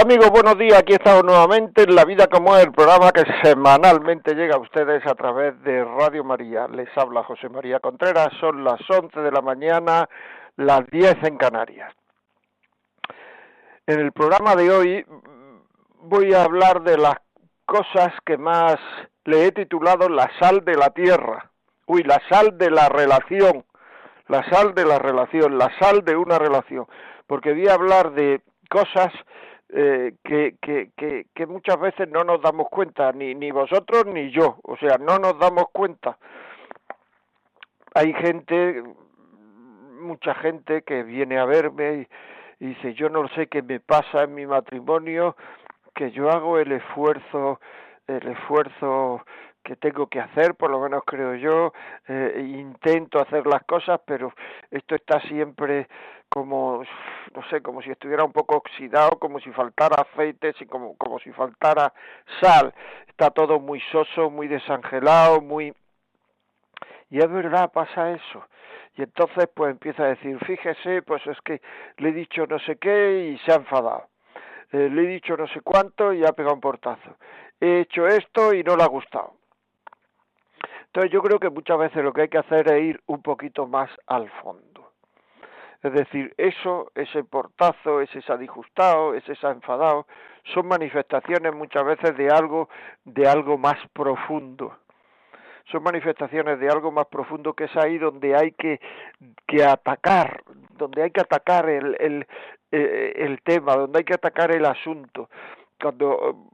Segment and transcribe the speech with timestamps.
[0.00, 0.78] Amigos, buenos días.
[0.78, 5.06] Aquí estamos nuevamente en La Vida como es, el programa que semanalmente llega a ustedes
[5.06, 6.66] a través de Radio María.
[6.68, 10.08] Les habla José María Contreras, son las 11 de la mañana,
[10.56, 11.92] las 10 en Canarias.
[13.86, 15.06] En el programa de hoy
[15.98, 17.16] voy a hablar de las
[17.66, 18.76] cosas que más
[19.24, 21.50] le he titulado la sal de la tierra.
[21.86, 23.66] Uy, la sal de la relación.
[24.28, 26.86] La sal de la relación, la sal de una relación.
[27.26, 29.12] Porque voy a hablar de cosas
[29.72, 34.30] eh, que, que, que, que, muchas veces no nos damos cuenta, ni, ni vosotros ni
[34.30, 36.18] yo, o sea, no nos damos cuenta.
[37.94, 38.82] Hay gente,
[40.00, 42.08] mucha gente que viene a verme
[42.60, 45.36] y, dice, yo no sé qué me pasa en mi matrimonio,
[45.94, 47.60] que yo hago el esfuerzo,
[48.06, 49.24] el esfuerzo
[49.62, 51.72] que tengo que hacer, por lo menos creo yo,
[52.08, 54.32] eh, intento hacer las cosas, pero
[54.70, 55.86] esto está siempre
[56.30, 56.84] como
[57.34, 61.32] no sé como si estuviera un poco oxidado como si faltara aceite como como si
[61.32, 61.92] faltara
[62.40, 62.72] sal.
[63.08, 65.74] Está todo muy soso muy desangelado muy
[67.10, 68.46] y es verdad pasa eso.
[68.96, 71.60] Y entonces pues empieza a decir fíjese pues es que
[71.98, 74.06] le he dicho no sé qué y se ha enfadado.
[74.72, 77.16] Eh, le he dicho no sé cuánto y ha pegado un portazo.
[77.60, 79.34] He hecho esto y no le ha gustado.
[80.86, 83.66] Entonces yo creo que muchas veces lo que hay que hacer es ir un poquito
[83.66, 84.69] más al fondo
[85.82, 90.06] es decir, eso, ese portazo, ese disgustado, ese enfadado,
[90.52, 92.68] son manifestaciones muchas veces de algo,
[93.04, 94.76] de algo más profundo.
[95.70, 98.80] Son manifestaciones de algo más profundo que es ahí donde hay que,
[99.46, 102.26] que atacar, donde hay que atacar el, el,
[102.72, 105.30] eh, el tema, donde hay que atacar el asunto.
[105.80, 106.50] Cuando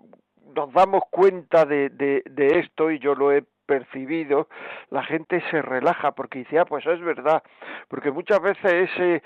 [0.54, 4.48] nos damos cuenta de, de, de esto, y yo lo he percibido,
[4.90, 7.42] la gente se relaja porque dice, ah, pues es verdad,
[7.88, 9.22] porque muchas veces ese,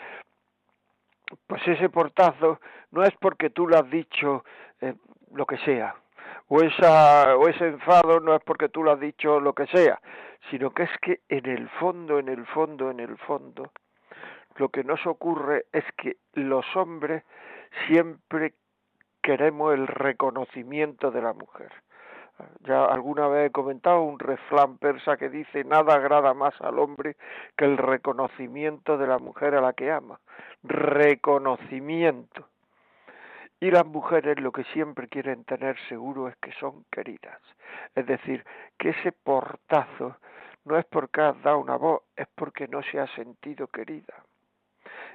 [1.46, 4.44] pues ese portazo no es porque tú lo has dicho
[4.80, 4.94] eh,
[5.32, 5.94] lo que sea,
[6.48, 10.00] o, esa, o ese enfado no es porque tú lo has dicho lo que sea,
[10.50, 13.70] sino que es que en el fondo, en el fondo, en el fondo,
[14.56, 17.24] lo que nos ocurre es que los hombres
[17.86, 18.54] siempre
[19.22, 21.72] queremos el reconocimiento de la mujer.
[22.60, 27.16] Ya alguna vez he comentado un refrán persa que dice nada agrada más al hombre
[27.56, 30.20] que el reconocimiento de la mujer a la que ama.
[30.62, 32.48] Reconocimiento.
[33.60, 37.40] Y las mujeres lo que siempre quieren tener seguro es que son queridas.
[37.94, 38.44] Es decir,
[38.78, 40.16] que ese portazo
[40.64, 44.14] no es porque has dado una voz, es porque no se ha sentido querida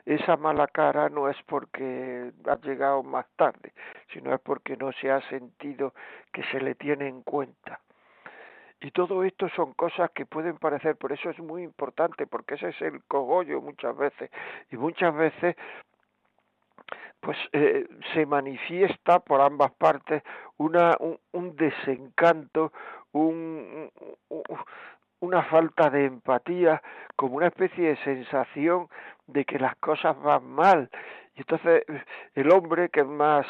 [0.06, 3.74] esa mala cara no es porque ha llegado más tarde,
[4.14, 5.94] sino es porque no se ha sentido
[6.32, 7.80] que se le tiene en cuenta.
[8.82, 12.70] Y todo esto son cosas que pueden parecer, por eso es muy importante, porque ese
[12.70, 14.30] es el cogollo muchas veces.
[14.70, 15.56] Y muchas veces
[17.20, 20.22] pues eh, se manifiesta por ambas partes
[20.58, 22.72] una un, desencanto,
[23.14, 23.90] un,
[25.22, 26.82] una falta de empatía,
[27.16, 28.88] como una especie de sensación
[29.28, 30.90] de que las cosas van mal.
[31.36, 31.84] Y entonces
[32.34, 33.46] el hombre que es más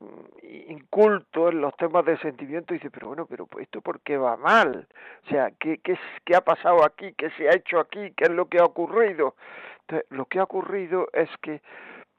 [0.00, 4.36] mm, inculto en los temas de sentimiento dice, pero bueno, pero esto por qué va
[4.36, 4.86] mal?
[5.26, 7.12] O sea, ¿qué, qué, qué ha pasado aquí?
[7.16, 8.12] ¿Qué se ha hecho aquí?
[8.16, 9.34] ¿Qué es lo que ha ocurrido?
[9.82, 11.60] Entonces, lo que ha ocurrido es que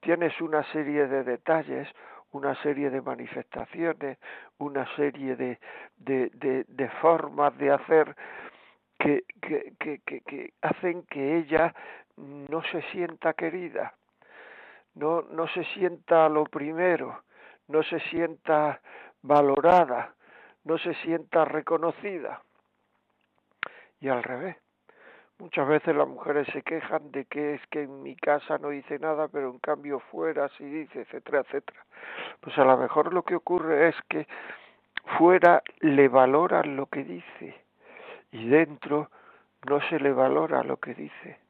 [0.01, 1.87] tienes una serie de detalles,
[2.31, 4.17] una serie de manifestaciones,
[4.57, 5.59] una serie de,
[5.97, 8.15] de, de, de formas de hacer
[8.99, 11.73] que, que, que, que, que hacen que ella
[12.17, 13.93] no se sienta querida,
[14.95, 17.23] no, no se sienta lo primero,
[17.67, 18.81] no se sienta
[19.21, 20.13] valorada,
[20.63, 22.41] no se sienta reconocida.
[23.99, 24.57] Y al revés.
[25.39, 28.99] Muchas veces las mujeres se quejan de que es que en mi casa no dice
[28.99, 31.85] nada, pero en cambio fuera sí dice, etcétera, etcétera.
[32.39, 34.27] Pues a lo mejor lo que ocurre es que
[35.17, 37.63] fuera le valoran lo que dice
[38.31, 39.09] y dentro
[39.67, 41.42] no se le valora lo que dice.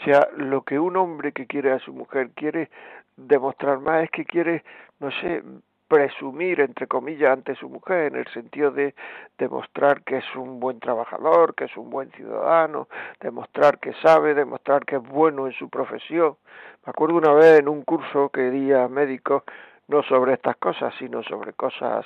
[0.00, 2.70] O sea, lo que un hombre que quiere a su mujer quiere
[3.16, 4.62] demostrar más es que quiere,
[5.00, 5.42] no sé,
[5.88, 8.94] presumir, entre comillas, ante su mujer, en el sentido de
[9.38, 12.88] demostrar que es un buen trabajador, que es un buen ciudadano,
[13.20, 16.36] demostrar que sabe, demostrar que es bueno en su profesión.
[16.84, 19.44] Me acuerdo una vez en un curso que di a médicos,
[19.88, 22.04] no sobre estas cosas, sino sobre cosas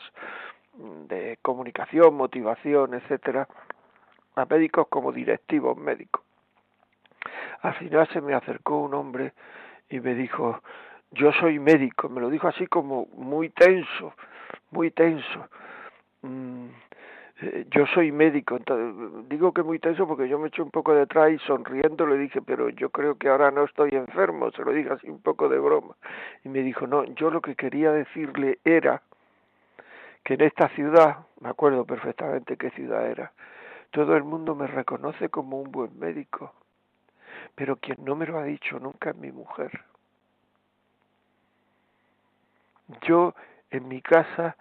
[1.09, 3.49] de comunicación, motivación, etcétera,
[4.37, 6.20] a médicos como directivos médicos.
[7.63, 9.33] Al final se me acercó un hombre
[9.89, 10.61] y me dijo,
[11.11, 14.15] yo soy médico, me lo dijo así como muy tenso,
[14.71, 15.49] muy tenso.
[16.23, 16.69] Mm,
[17.43, 20.95] eh, yo soy médico, entonces, digo que muy tenso porque yo me eché un poco
[20.95, 24.73] detrás y sonriendo le dije, pero yo creo que ahora no estoy enfermo, se lo
[24.73, 25.97] dije así un poco de broma.
[26.45, 29.03] Y me dijo, no, yo lo que quería decirle era
[30.23, 33.33] que en esta ciudad, me acuerdo perfectamente qué ciudad era,
[33.91, 36.53] todo el mundo me reconoce como un buen médico,
[37.55, 39.85] pero quien no me lo ha dicho nunca es mi mujer.
[43.03, 43.35] Yo
[43.71, 44.57] en mi casa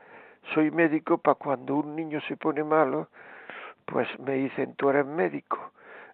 [0.54, 3.10] soy médico para cuando un niño se pone malo,
[3.86, 5.72] pues me dicen tú eres médico.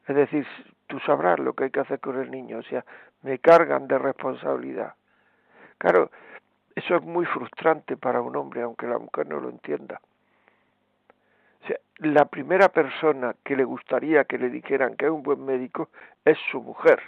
[0.08, 0.46] Es decir,
[0.88, 2.86] tú sabrás lo que hay que hacer con el niño, o sea,
[3.24, 4.94] me cargan de responsabilidad.
[5.78, 6.12] Claro,
[6.76, 10.00] eso es muy frustrante para un hombre, aunque la mujer no lo entienda.
[12.00, 15.90] La primera persona que le gustaría que le dijeran que es un buen médico
[16.24, 17.02] es su mujer.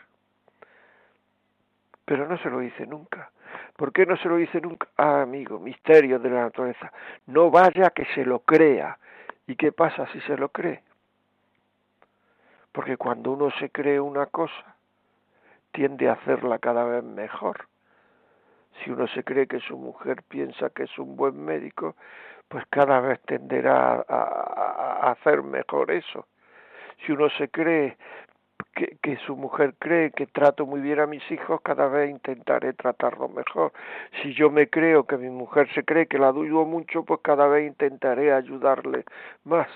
[2.05, 3.31] Pero no se lo dice nunca.
[3.75, 4.87] ¿Por qué no se lo dice nunca?
[4.97, 6.91] Ah, amigo, misterio de la naturaleza.
[7.25, 8.97] No vaya que se lo crea.
[9.45, 10.83] ¿Y qué pasa si se lo cree?
[12.71, 14.75] Porque cuando uno se cree una cosa,
[15.71, 17.67] tiende a hacerla cada vez mejor.
[18.83, 21.95] Si uno se cree que su mujer piensa que es un buen médico,
[22.47, 26.27] pues cada vez tenderá a, hacer mejor eso.
[27.05, 27.97] Si uno se cree
[29.01, 33.31] que, su mujer cree que trato muy bien a mis hijos, cada vez intentaré tratarlos
[33.31, 33.73] mejor.
[34.21, 37.47] Si yo me creo que mi mujer se cree que la dudo mucho, pues cada
[37.47, 39.03] vez intentaré ayudarle
[39.43, 39.67] más.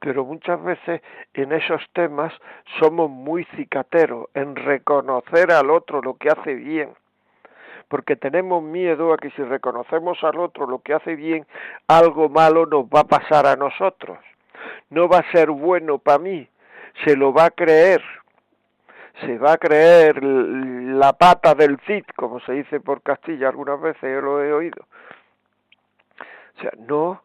[0.00, 1.00] Pero muchas veces
[1.34, 2.32] en esos temas
[2.78, 6.90] somos muy cicateros, en reconocer al otro lo que hace bien
[7.92, 11.46] porque tenemos miedo a que si reconocemos al otro lo que hace bien,
[11.86, 14.18] algo malo nos va a pasar a nosotros.
[14.88, 16.48] No va a ser bueno para mí,
[17.04, 18.02] se lo va a creer,
[19.20, 24.00] se va a creer la pata del Cid, como se dice por Castilla algunas veces,
[24.00, 24.86] yo lo he oído.
[26.56, 27.22] O sea, no.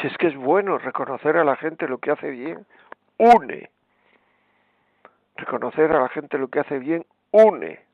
[0.00, 2.64] Si es que es bueno reconocer a la gente lo que hace bien,
[3.18, 3.68] une.
[5.36, 7.89] Reconocer a la gente lo que hace bien, une.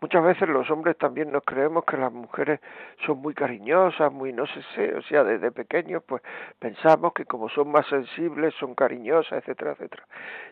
[0.00, 2.60] Muchas veces los hombres también nos creemos que las mujeres
[3.04, 6.22] son muy cariñosas, muy no sé, sé, o sea, desde pequeños pues
[6.58, 10.06] pensamos que como son más sensibles son cariñosas, etcétera, etcétera.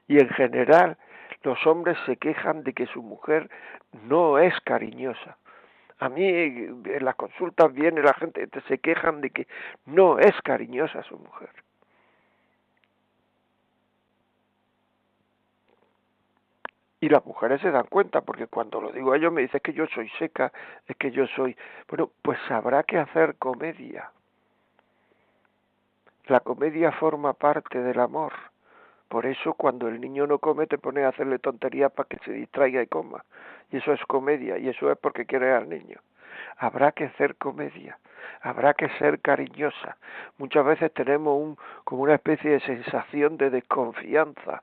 [0.07, 0.99] Y en general
[1.43, 3.49] los hombres se quejan de que su mujer
[4.05, 5.39] no es cariñosa.
[5.99, 9.49] A mí en las consultas viene la gente, se quejan de que
[9.87, 11.51] no es cariñosa su mujer.
[17.01, 19.73] Y las mujeres se dan cuenta, porque cuando lo digo a ellos me dicen que
[19.73, 20.53] yo soy seca,
[20.87, 21.57] es que yo soy...
[21.89, 24.11] Bueno, pues habrá que hacer comedia.
[26.27, 28.33] La comedia forma parte del amor.
[29.09, 32.33] Por eso cuando el niño no come te pone a hacerle tonterías para que se
[32.33, 33.25] distraiga y coma.
[33.71, 36.01] Y eso es comedia, y eso es porque quiere al niño.
[36.59, 37.99] Habrá que hacer comedia,
[38.43, 39.97] habrá que ser cariñosa.
[40.37, 44.63] Muchas veces tenemos un, como una especie de sensación de desconfianza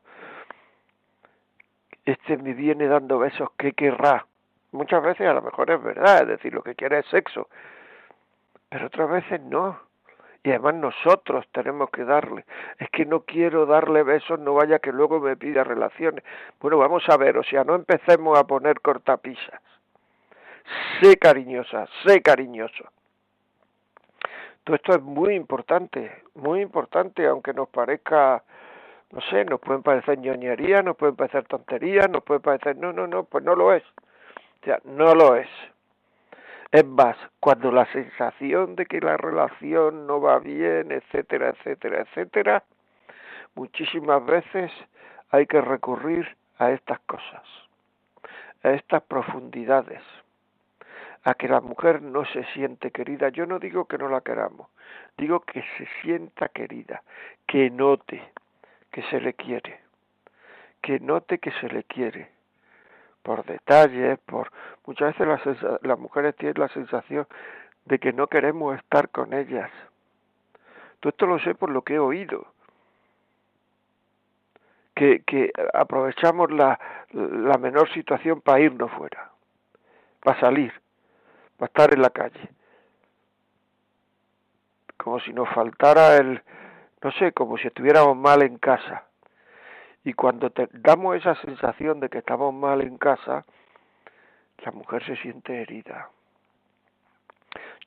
[2.06, 4.26] este me viene dando besos, ¿qué querrá?
[4.72, 7.50] Muchas veces a lo mejor es verdad, es decir, lo que quiere es sexo,
[8.70, 9.80] pero otras veces no.
[10.44, 12.46] Y además nosotros tenemos que darle.
[12.78, 16.24] Es que no quiero darle besos, no vaya que luego me pida relaciones.
[16.60, 19.60] Bueno, vamos a ver, o sea, no empecemos a poner cortapisas.
[21.02, 22.84] Sé cariñosa, sé cariñoso.
[24.64, 28.44] Todo esto es muy importante, muy importante, aunque nos parezca
[29.12, 33.08] no sé, nos pueden parecer ñoñerías, nos pueden parecer tonterías, nos puede parecer, no, no,
[33.08, 33.84] no, pues no lo es.
[34.62, 35.50] O sea, no lo es.
[36.72, 42.64] Es más, cuando la sensación de que la relación no va bien, etcétera, etcétera, etcétera,
[43.54, 44.72] muchísimas veces
[45.30, 47.44] hay que recurrir a estas cosas,
[48.64, 50.02] a estas profundidades,
[51.24, 53.30] a que la mujer no se siente querida.
[53.30, 54.68] Yo no digo que no la queramos,
[55.18, 57.04] digo que se sienta querida,
[57.48, 58.22] que note,
[58.96, 59.82] que se le quiere,
[60.82, 62.32] que note que se le quiere,
[63.24, 64.54] por detalles, por
[64.86, 67.28] muchas veces las, las mujeres tienen la sensación
[67.84, 69.70] de que no queremos estar con ellas.
[71.02, 72.48] Todo esto lo sé por lo que he oído.
[74.94, 76.80] Que, que aprovechamos la,
[77.12, 79.32] la menor situación para irnos fuera,
[80.24, 80.72] para salir,
[81.58, 82.50] para estar en la calle.
[84.96, 86.42] Como si nos faltara el,
[87.06, 89.04] no sé, como si estuviéramos mal en casa.
[90.04, 93.46] Y cuando te damos esa sensación de que estamos mal en casa,
[94.66, 96.10] la mujer se siente herida.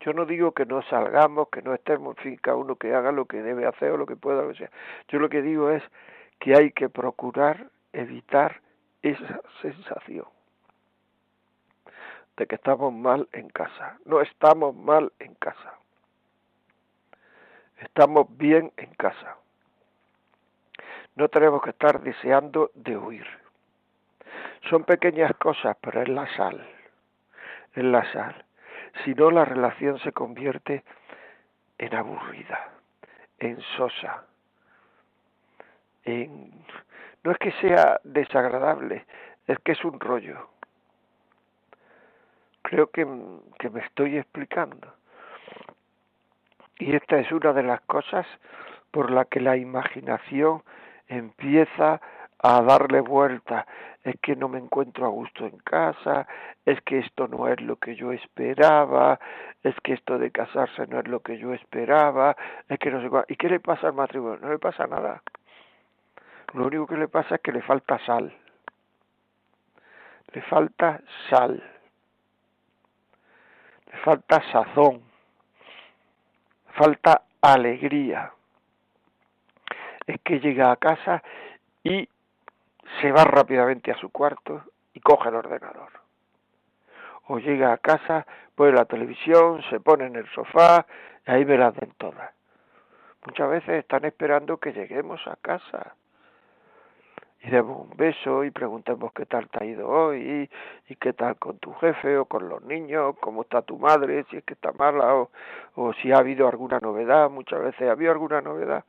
[0.02, 3.10] Yo no digo que no salgamos, que no estemos, en fin, cada uno que haga
[3.10, 4.70] lo que debe hacer o lo que pueda, lo que sea.
[5.08, 5.82] Yo lo que digo es
[6.38, 8.60] que hay que procurar evitar
[9.02, 10.26] esa sensación
[12.36, 13.98] de que estamos mal en casa.
[14.04, 15.74] No estamos mal en casa.
[17.80, 19.36] Estamos bien en casa.
[21.14, 23.26] No tenemos que estar deseando de huir.
[24.68, 26.66] Son pequeñas cosas, pero es la sal.
[27.74, 28.44] Es la sal.
[29.04, 30.84] Si no, la relación se convierte
[31.78, 32.72] en aburrida,
[33.38, 34.24] en sosa,
[36.04, 36.52] en...
[37.22, 39.04] No es que sea desagradable,
[39.46, 40.48] es que es un rollo.
[42.62, 43.06] Creo que,
[43.58, 44.97] que me estoy explicando.
[46.78, 48.26] Y esta es una de las cosas
[48.90, 50.62] por la que la imaginación
[51.08, 52.00] empieza
[52.40, 53.66] a darle vuelta.
[54.04, 56.26] Es que no me encuentro a gusto en casa,
[56.64, 59.18] es que esto no es lo que yo esperaba,
[59.62, 62.36] es que esto de casarse no es lo que yo esperaba,
[62.68, 63.32] es que no sé.
[63.32, 64.38] ¿Y qué le pasa al matrimonio?
[64.40, 65.22] No le pasa nada.
[66.54, 68.32] Lo único que le pasa es que le falta sal.
[70.32, 71.62] Le falta sal.
[73.92, 75.07] Le falta sazón.
[76.78, 78.30] Falta alegría.
[80.06, 81.24] Es que llega a casa
[81.82, 82.08] y
[83.00, 84.62] se va rápidamente a su cuarto
[84.94, 85.90] y coge el ordenador.
[87.26, 90.86] O llega a casa, pone la televisión, se pone en el sofá
[91.26, 92.30] y ahí me las den todas.
[93.26, 95.96] Muchas veces están esperando que lleguemos a casa
[97.40, 100.50] y demos un beso y preguntemos qué tal te ha ido hoy
[100.88, 104.38] y, qué tal con tu jefe o con los niños, cómo está tu madre, si
[104.38, 105.30] es que está mala o,
[105.76, 107.30] o si ha habido alguna novedad.
[107.30, 108.84] Muchas veces ha habido alguna novedad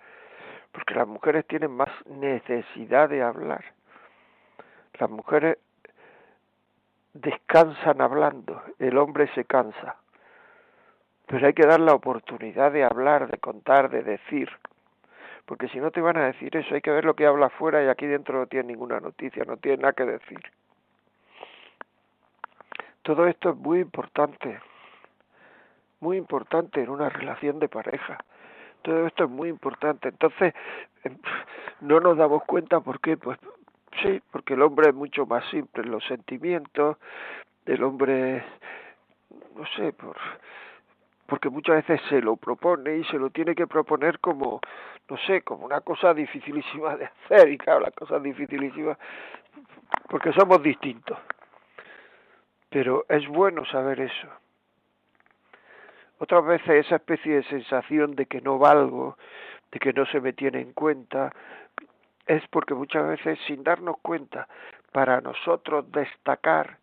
[0.71, 3.63] porque las mujeres tienen más necesidad de hablar.
[4.99, 5.57] Las mujeres
[7.13, 9.97] descansan hablando, el hombre se cansa.
[11.27, 14.49] Pero hay que dar la oportunidad de hablar, de contar, de decir.
[15.49, 17.83] Porque si no te van a decir eso, hay que ver lo que habla afuera
[17.83, 20.39] y aquí dentro no tiene ninguna noticia, no tiene nada que decir.
[23.01, 24.59] Todo esto es muy importante,
[26.01, 28.19] muy importante en una relación de pareja.
[28.83, 30.09] Todo esto es muy importante.
[30.09, 30.53] Entonces,
[31.03, 31.17] em,
[31.81, 33.39] no nos damos cuenta por qué, pues
[34.03, 36.97] sí, porque el hombre es mucho más simple en los sentimientos,
[37.65, 38.43] el hombre,
[39.55, 40.15] no sé, por
[41.29, 44.59] porque muchas veces se lo propone y se lo tiene que proponer como,
[45.07, 48.98] no sé, como una cosa dificilísima de hacer, y claro, la cosa dificilísima,
[50.09, 51.17] porque somos distintos.
[52.69, 54.27] Pero es bueno saber eso.
[56.17, 59.17] Otras veces esa especie de sensación de que no valgo,
[59.71, 61.31] de que no se me tiene en cuenta,
[62.25, 64.48] es porque muchas veces sin darnos cuenta,
[64.91, 66.78] para nosotros destacar,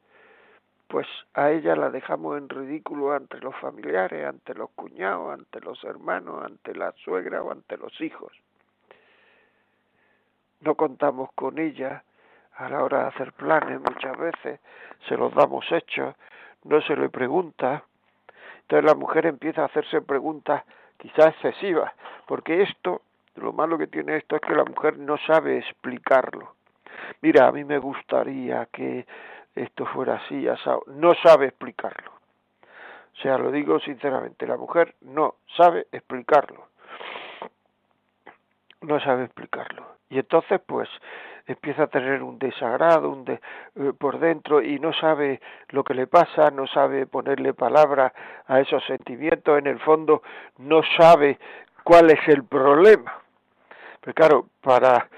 [0.89, 5.83] pues a ella la dejamos en ridículo ante los familiares, ante los cuñados, ante los
[5.85, 8.33] hermanos, ante la suegra o ante los hijos.
[10.61, 12.05] No contamos con ella
[12.55, 14.61] a la hora de hacer planes muchas veces,
[15.09, 16.15] se los damos hechos,
[16.65, 17.85] no se le pregunta,
[18.63, 20.65] entonces la mujer empieza a hacerse preguntas
[20.97, 21.93] quizás excesivas,
[22.27, 23.03] porque esto,
[23.35, 26.55] lo malo que tiene esto es que la mujer no sabe explicarlo.
[27.21, 29.07] Mira, a mí me gustaría que
[29.57, 30.83] esto fuera así, asado.
[30.87, 32.13] No sabe explicarlo.
[33.15, 36.69] O sea, lo digo sinceramente, la mujer no sabe explicarlo.
[38.83, 39.97] No sabe explicarlo.
[40.11, 40.89] Y entonces, pues,
[41.47, 45.95] empieza a tener un desagrado un de, eh, por dentro y no sabe lo que
[45.95, 48.13] le pasa, no sabe ponerle palabra
[48.47, 50.23] a esos sentimientos, en el fondo
[50.59, 51.39] no sabe
[51.85, 53.15] cuál es el problema.
[54.01, 55.09] Pero claro, para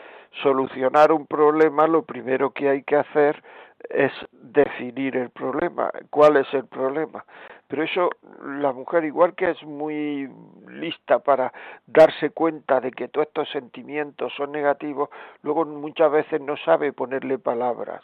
[0.43, 3.43] solucionar un problema lo primero que hay que hacer
[3.91, 7.25] es definir el problema, cuál es el problema.
[7.67, 8.11] Pero eso
[8.43, 10.31] la mujer igual que es muy
[10.69, 11.53] lista para
[11.87, 15.11] darse cuenta de que todos estos sentimientos son negativos,
[15.43, 18.03] luego muchas veces no sabe ponerle palabras.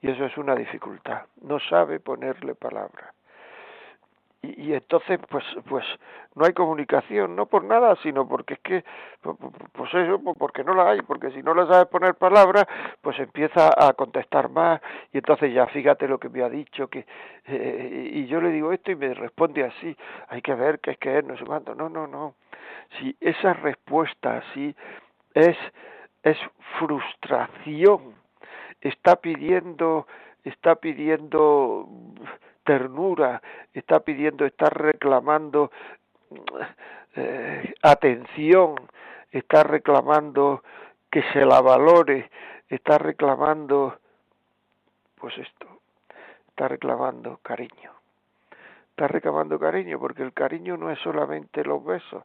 [0.00, 3.17] Y eso es una dificultad, no sabe ponerle palabras
[4.40, 5.84] y, entonces pues pues
[6.36, 8.84] no hay comunicación no por nada sino porque es que
[9.72, 12.64] pues eso porque no la hay porque si no le sabes poner palabras
[13.00, 14.80] pues empieza a contestar más.
[15.12, 17.04] Y entonces ya fíjate lo que me ha dicho que
[17.46, 19.96] eh, y yo le digo esto y me responde así
[20.28, 22.34] hay que ver qué es que es no sé cuánto no no no.
[22.98, 24.74] Si esa respuesta así
[25.34, 25.56] es
[26.22, 26.38] es
[26.78, 28.14] frustración
[28.80, 30.06] está pidiendo
[30.44, 31.88] está pidiendo
[32.68, 33.40] ternura,
[33.72, 35.70] está pidiendo, está reclamando
[37.16, 38.74] eh, atención,
[39.32, 40.62] está reclamando
[41.10, 42.30] que se la valore,
[42.68, 43.98] está reclamando,
[45.18, 45.80] pues esto,
[46.48, 47.92] está reclamando cariño,
[48.90, 52.22] está reclamando cariño, porque el cariño no es solamente los besos,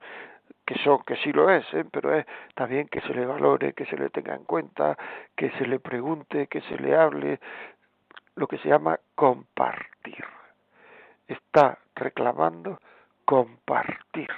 [0.65, 1.85] que son que sí lo es, ¿eh?
[1.89, 4.97] pero es también que se le valore, que se le tenga en cuenta,
[5.38, 7.39] que se le pregunte, que se le hable,
[8.35, 10.25] lo que se llama compartir.
[11.27, 12.79] Está reclamando
[13.25, 14.29] compartir.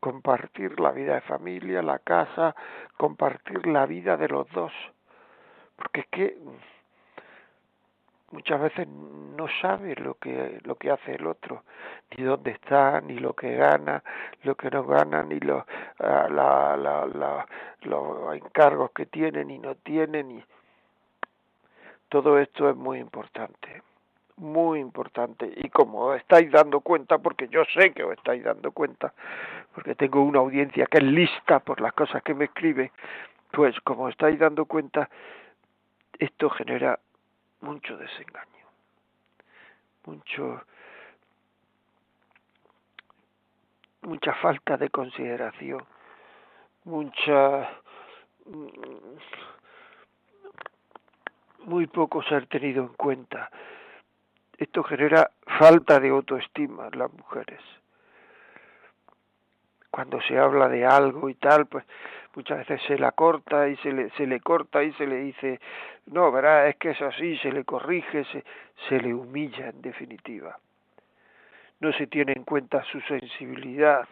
[0.00, 2.54] Compartir la vida de familia, la casa,
[2.96, 4.72] compartir la vida de los dos.
[5.76, 6.38] Porque es que
[8.30, 11.62] muchas veces no sabe lo que lo que hace el otro
[12.10, 14.02] ni dónde está ni lo que gana
[14.42, 15.64] lo que no gana ni los
[16.00, 17.46] ah, la, la, la,
[17.82, 20.42] los encargos que tiene ni no tiene ni
[22.22, 23.82] todo esto es muy importante
[24.36, 25.50] muy importante.
[25.56, 29.14] Y como os estáis dando cuenta porque yo sé que os estáis dando cuenta
[29.74, 32.92] porque tengo una audiencia que es lista por las cosas que me escribe
[33.50, 35.08] pues como estáis dando cuenta
[36.18, 36.98] esto genera
[37.60, 38.66] mucho desengaño,
[40.04, 40.62] mucho
[44.02, 45.84] mucha falta de consideración,
[46.84, 47.68] mucha
[51.66, 53.50] muy poco ser tenido en cuenta.
[54.56, 57.60] Esto genera falta de autoestima en las mujeres.
[59.90, 61.84] Cuando se habla de algo y tal, pues
[62.34, 65.60] muchas veces se la corta y se le, se le corta y se le dice,
[66.06, 68.44] no, verá, es que es así, se le corrige, se,
[68.88, 70.58] se le humilla en definitiva.
[71.80, 74.08] No se tiene en cuenta su sensibilidad,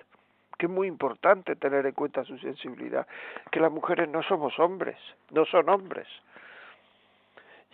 [0.59, 3.07] que es muy importante tener en cuenta su sensibilidad,
[3.51, 4.97] que las mujeres no somos hombres,
[5.31, 6.09] no son hombres.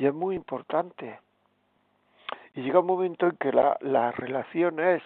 [0.01, 1.21] Y es muy importante.
[2.55, 5.03] Y llega un momento en que la, la relación es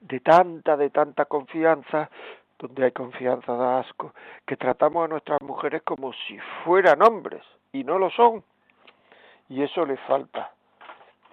[0.00, 2.08] de tanta, de tanta confianza,
[2.56, 4.14] donde hay confianza da asco,
[4.46, 8.44] que tratamos a nuestras mujeres como si fueran hombres y no lo son.
[9.48, 10.52] Y eso les falta.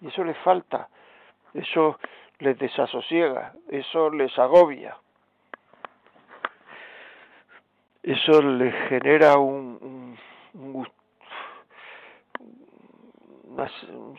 [0.02, 0.90] Y eso les falta.
[1.54, 2.00] Eso
[2.40, 4.98] les desasosiega, eso les agobia.
[8.02, 10.88] Eso les genera un, un, un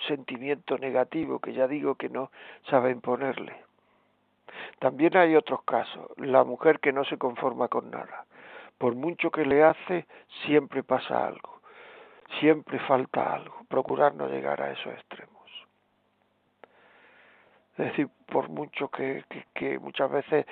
[0.07, 2.31] sentimiento negativo que ya digo que no
[2.68, 3.55] saben ponerle.
[4.79, 8.24] También hay otros casos, la mujer que no se conforma con nada.
[8.79, 10.07] Por mucho que le hace,
[10.46, 11.61] siempre pasa algo,
[12.40, 13.57] siempre falta algo.
[13.68, 15.39] Procurar no llegar a esos extremos.
[17.81, 20.45] Es decir, por mucho que, que, muchas veces,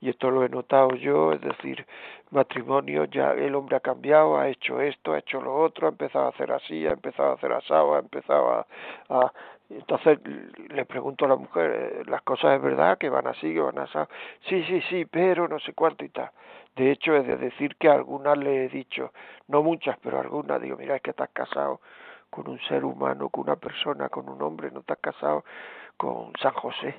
[0.00, 1.84] y esto lo he notado yo, es decir,
[2.30, 6.26] matrimonio, ya el hombre ha cambiado, ha hecho esto, ha hecho lo otro, ha empezado
[6.26, 8.64] a hacer así, ha empezado a hacer asado, ha empezado
[9.08, 9.32] a,
[9.68, 10.20] entonces
[10.68, 13.80] le pregunto a la mujer, eh, ¿las cosas es verdad que van así, que van
[13.80, 13.98] así?
[14.48, 16.30] Sí, sí, sí, pero no sé cuánto y tal.
[16.76, 19.12] De hecho, es de decir que a algunas le he dicho,
[19.48, 21.80] no muchas, pero algunas, digo, mira, es que estás casado
[22.30, 25.44] con un ser humano, con una persona, con un hombre, no estás casado
[25.96, 26.94] con San José.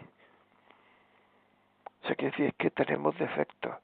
[2.03, 3.75] O sea, que decir, es que tenemos defectos.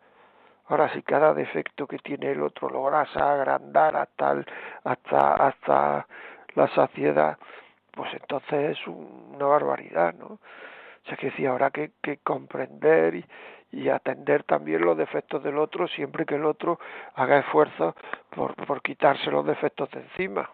[0.67, 4.43] Ahora, si cada defecto que tiene el otro logras agrandar hasta,
[4.83, 6.07] hasta, hasta
[6.55, 7.37] la saciedad,
[7.91, 10.25] pues entonces es una barbaridad, ¿no?
[10.25, 13.25] O sea, que sí, habrá que, que comprender y,
[13.73, 16.79] y atender también los defectos del otro siempre que el otro
[17.15, 17.95] haga esfuerzos
[18.29, 20.49] por, por quitarse los defectos de encima.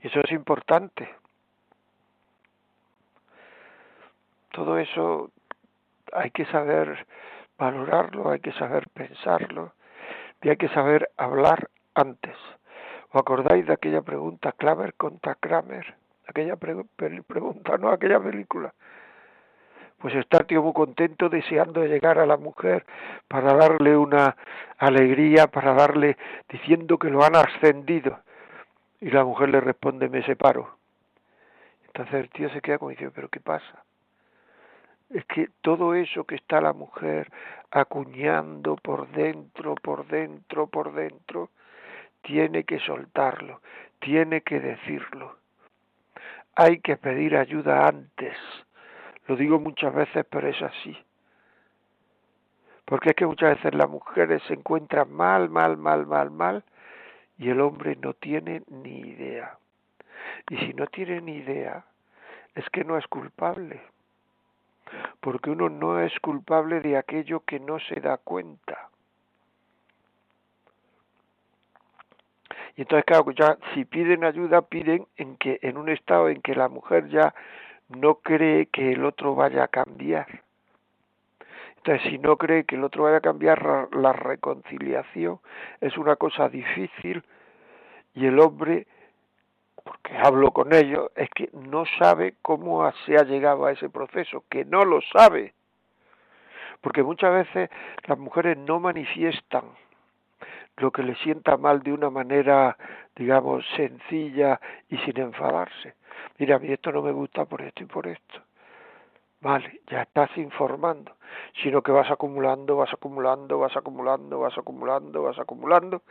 [0.00, 1.14] Y eso es importante.
[4.54, 5.32] Todo eso
[6.12, 7.06] hay que saber
[7.58, 9.72] valorarlo, hay que saber pensarlo
[10.42, 12.36] y hay que saber hablar antes.
[13.10, 15.96] ¿Os acordáis de aquella pregunta, Klamer contra Kramer?
[16.28, 18.72] Aquella pregunta, no, aquella película.
[19.98, 22.86] Pues está tío muy contento deseando llegar a la mujer
[23.26, 24.36] para darle una
[24.78, 26.16] alegría, para darle,
[26.48, 28.20] diciendo que lo han ascendido.
[29.00, 30.76] Y la mujer le responde, me separo.
[31.86, 33.83] Entonces el tío se queda como diciendo, pero ¿qué pasa?
[35.14, 37.30] Es que todo eso que está la mujer
[37.70, 41.50] acuñando por dentro, por dentro, por dentro,
[42.22, 43.60] tiene que soltarlo,
[44.00, 45.36] tiene que decirlo.
[46.56, 48.36] Hay que pedir ayuda antes.
[49.28, 50.98] Lo digo muchas veces, pero es así.
[52.84, 56.64] Porque es que muchas veces las mujeres se encuentran mal, mal, mal, mal, mal,
[57.38, 59.58] y el hombre no tiene ni idea.
[60.50, 61.84] Y si no tiene ni idea,
[62.56, 63.93] es que no es culpable.
[65.20, 68.88] Porque uno no es culpable de aquello que no se da cuenta.
[72.76, 76.54] Y entonces, claro, ya si piden ayuda, piden en que en un estado en que
[76.54, 77.34] la mujer ya
[77.88, 80.42] no cree que el otro vaya a cambiar.
[81.76, 85.38] Entonces, si no cree que el otro vaya a cambiar, la reconciliación
[85.80, 87.22] es una cosa difícil
[88.14, 88.86] y el hombre
[89.84, 94.44] porque hablo con ellos, es que no sabe cómo se ha llegado a ese proceso,
[94.48, 95.54] que no lo sabe.
[96.80, 97.70] Porque muchas veces
[98.06, 99.64] las mujeres no manifiestan
[100.78, 102.76] lo que les sienta mal de una manera,
[103.14, 105.94] digamos, sencilla y sin enfadarse.
[106.38, 108.40] Mira, a mí esto no me gusta por esto y por esto.
[109.40, 111.16] Vale, ya estás informando,
[111.62, 116.02] sino que vas acumulando, vas acumulando, vas acumulando, vas acumulando, vas acumulando,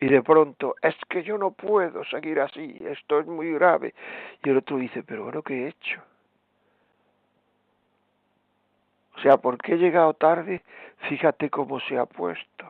[0.00, 3.94] y de pronto, es que yo no puedo seguir así, esto es muy grave.
[4.42, 6.02] Y el otro dice, pero bueno, ¿qué he hecho?
[9.16, 10.62] O sea, ¿por qué he llegado tarde?
[11.10, 12.66] Fíjate cómo se ha puesto.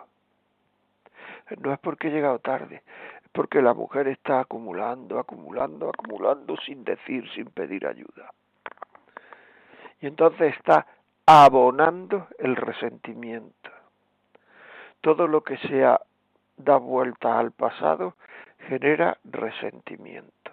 [1.60, 2.82] No es porque he llegado tarde,
[3.22, 8.32] es porque la mujer está acumulando, acumulando, acumulando sin decir, sin pedir ayuda.
[10.00, 10.84] Y entonces está
[11.26, 13.70] abonando el resentimiento.
[15.00, 16.00] Todo lo que sea
[16.64, 18.14] da vuelta al pasado
[18.68, 20.52] genera resentimiento.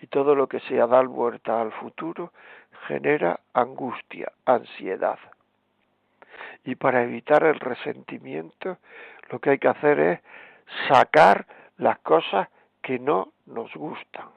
[0.00, 2.32] Y todo lo que sea dar vuelta al futuro
[2.86, 5.18] genera angustia, ansiedad.
[6.64, 8.78] Y para evitar el resentimiento,
[9.30, 10.20] lo que hay que hacer es
[10.88, 11.46] sacar
[11.78, 12.48] las cosas
[12.82, 14.28] que no nos gustan.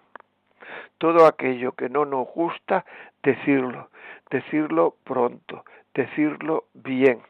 [0.97, 2.86] Todo aquello que no nos gusta,
[3.23, 3.89] decirlo,
[4.29, 7.21] decirlo pronto, decirlo bien.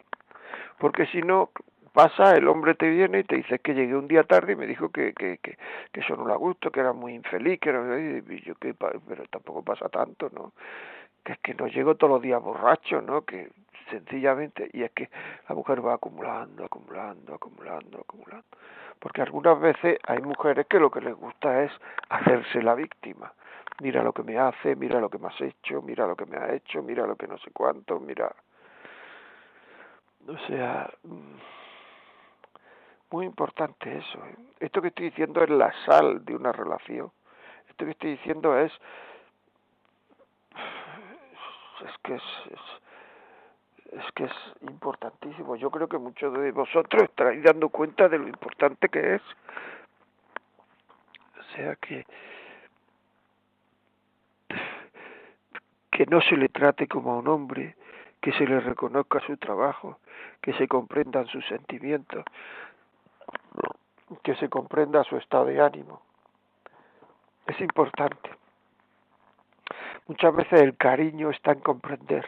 [0.80, 1.50] Porque si no,
[1.98, 4.68] pasa, el hombre te viene y te dice que llegué un día tarde y me
[4.68, 5.58] dijo que, que, que,
[5.92, 9.26] que eso no le gusto, que era muy infeliz, que era, y yo, que, pero
[9.32, 10.54] tampoco pasa tanto, ¿no?
[11.24, 13.24] Que es que no llego todos los días borracho, ¿no?
[13.24, 13.50] Que
[13.90, 15.10] sencillamente, y es que
[15.50, 18.46] la mujer va acumulando, acumulando, acumulando, acumulando.
[19.00, 21.72] Porque algunas veces hay mujeres que lo que les gusta es
[22.10, 23.34] hacerse la víctima.
[23.82, 26.38] Mira lo que me hace, mira lo que me has hecho, mira lo que me
[26.38, 28.32] ha hecho, mira lo que no sé cuánto, mira.
[30.28, 31.57] O sea, mm,
[33.12, 34.20] muy importante eso.
[34.26, 34.36] ¿eh?
[34.60, 37.12] Esto que estoy diciendo es la sal de una relación.
[37.70, 38.72] Esto que estoy diciendo es
[41.86, 42.24] es que es,
[43.92, 45.56] es, que es importantísimo.
[45.56, 49.22] Yo creo que muchos de vosotros estaréis dando cuenta de lo importante que es.
[51.40, 52.06] O sea que
[55.92, 57.76] que no se le trate como a un hombre,
[58.22, 60.00] que se le reconozca su trabajo,
[60.42, 62.24] que se comprendan sus sentimientos,
[64.24, 66.02] que se comprenda su estado de ánimo.
[67.46, 68.30] Es importante.
[70.08, 72.26] Muchas veces el cariño está en comprender,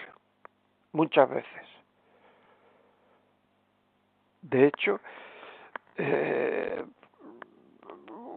[0.91, 1.67] muchas veces.
[4.41, 4.99] De hecho,
[5.97, 6.83] eh,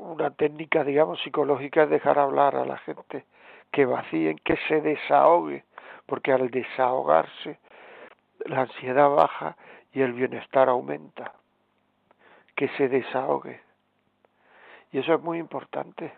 [0.00, 3.24] una técnica, digamos, psicológica es dejar hablar a la gente,
[3.70, 5.64] que vacíen, que se desahogue,
[6.06, 7.58] porque al desahogarse
[8.44, 9.56] la ansiedad baja
[9.92, 11.32] y el bienestar aumenta
[12.54, 13.60] que se desahogue.
[14.92, 16.12] Y eso es muy importante,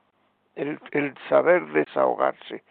[0.57, 2.65] el, el saber desahogarse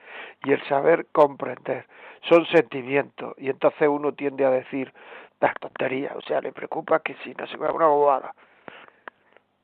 [0.43, 1.87] y el saber comprender.
[2.29, 4.93] Son sentimientos y entonces uno tiende a decir
[5.39, 8.33] las tonterías, o sea, le preocupa que si no se va una bobada.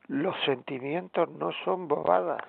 [0.07, 2.43] Los sentimientos no son bobadas.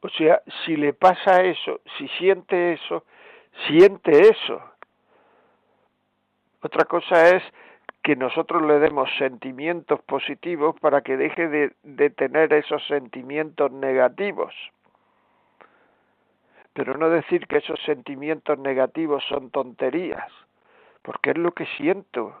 [0.00, 3.04] O sea, si le pasa eso, si siente eso,
[3.66, 4.60] siente eso.
[6.60, 7.42] Otra cosa es
[8.02, 14.52] que nosotros le demos sentimientos positivos para que deje de, de, tener esos sentimientos negativos.
[16.72, 20.32] Pero no decir que esos sentimientos negativos son tonterías,
[21.02, 22.34] porque es lo que siento.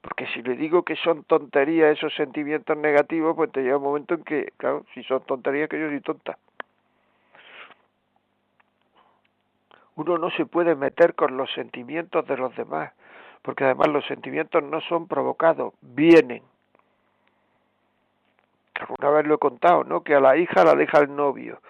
[0.00, 4.14] Porque si le digo que son tonterías esos sentimientos negativos, pues te llega un momento
[4.14, 6.38] en que, claro, si son tonterías, que yo soy tonta.
[9.96, 12.92] Uno no se puede meter con los sentimientos de los demás
[13.42, 16.42] porque además los sentimientos no son provocados, vienen.
[18.74, 20.02] Alguna vez lo he contado, ¿no?
[20.02, 21.60] Que a la hija la deja el novio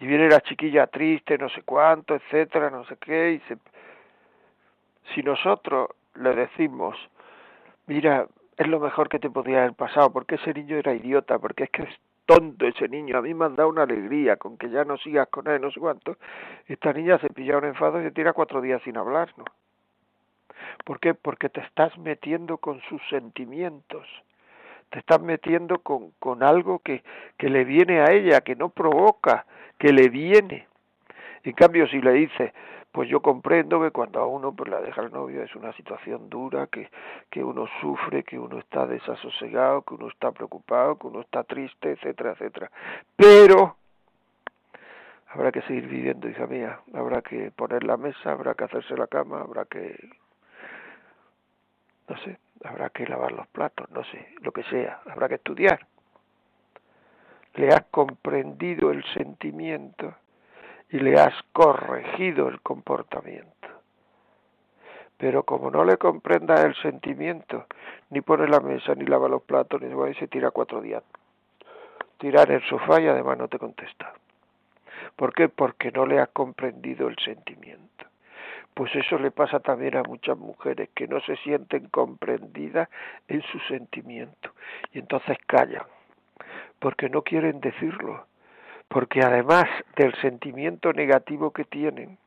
[0.00, 3.58] y viene la chiquilla triste, no sé cuánto, etcétera, no sé qué, y se...
[5.14, 6.96] si nosotros le decimos,
[7.86, 11.64] mira, es lo mejor que te podía haber pasado, porque ese niño era idiota, porque
[11.64, 11.94] es que es
[12.26, 15.28] tonto ese niño, a mí me han dado una alegría con que ya no sigas
[15.28, 16.16] con él, no sé cuánto,
[16.66, 19.44] esta niña se pilla un enfado y se tira cuatro días sin hablar, ¿no?
[20.84, 21.14] ¿Por qué?
[21.14, 24.06] Porque te estás metiendo con sus sentimientos,
[24.90, 27.02] te estás metiendo con, con algo que,
[27.36, 29.46] que le viene a ella, que no provoca,
[29.78, 30.66] que le viene.
[31.44, 32.52] En cambio, si le dices,
[32.92, 36.28] pues yo comprendo que cuando a uno pues la deja el novio es una situación
[36.28, 36.90] dura, que,
[37.30, 41.92] que uno sufre, que uno está desasosegado, que uno está preocupado, que uno está triste,
[41.92, 42.70] etcétera, etcétera.
[43.14, 43.76] Pero
[45.28, 49.06] habrá que seguir viviendo, hija mía, habrá que poner la mesa, habrá que hacerse la
[49.06, 49.94] cama, habrá que
[52.08, 55.86] no sé, habrá que lavar los platos, no sé, lo que sea, habrá que estudiar.
[57.54, 60.14] le has comprendido el sentimiento
[60.90, 63.68] y le has corregido el comportamiento.
[65.16, 67.66] Pero como no le comprenda el sentimiento,
[68.10, 71.02] ni pone la mesa, ni lava los platos, ni se tira cuatro días.
[72.18, 74.14] Tirar el sofá y además no te contesta.
[75.16, 75.48] ¿Por qué?
[75.48, 78.06] Porque no le has comprendido el sentimiento.
[78.78, 82.88] Pues eso le pasa también a muchas mujeres que no se sienten comprendidas
[83.26, 84.52] en su sentimiento.
[84.92, 85.82] Y entonces callan,
[86.78, 88.26] porque no quieren decirlo,
[88.86, 89.64] porque además
[89.96, 92.18] del sentimiento negativo que tienen,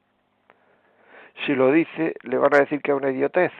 [1.45, 3.53] si lo dice, le van a decir que es una idiotez.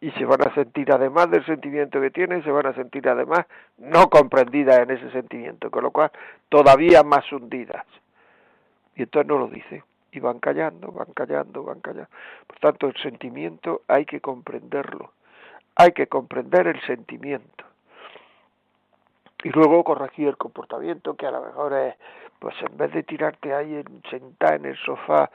[0.00, 3.46] Y se van a sentir además del sentimiento que tienen, se van a sentir además
[3.78, 6.10] no comprendidas en ese sentimiento, con lo cual
[6.48, 7.86] todavía más hundidas.
[8.96, 9.84] Y entonces no lo dice
[10.16, 12.10] y van callando, van callando, van callando.
[12.46, 15.12] Por tanto, el sentimiento hay que comprenderlo,
[15.76, 17.64] hay que comprender el sentimiento.
[19.44, 21.94] Y luego corregir el comportamiento, que a lo mejor es,
[22.38, 25.30] pues en vez de tirarte ahí sentada en el sofá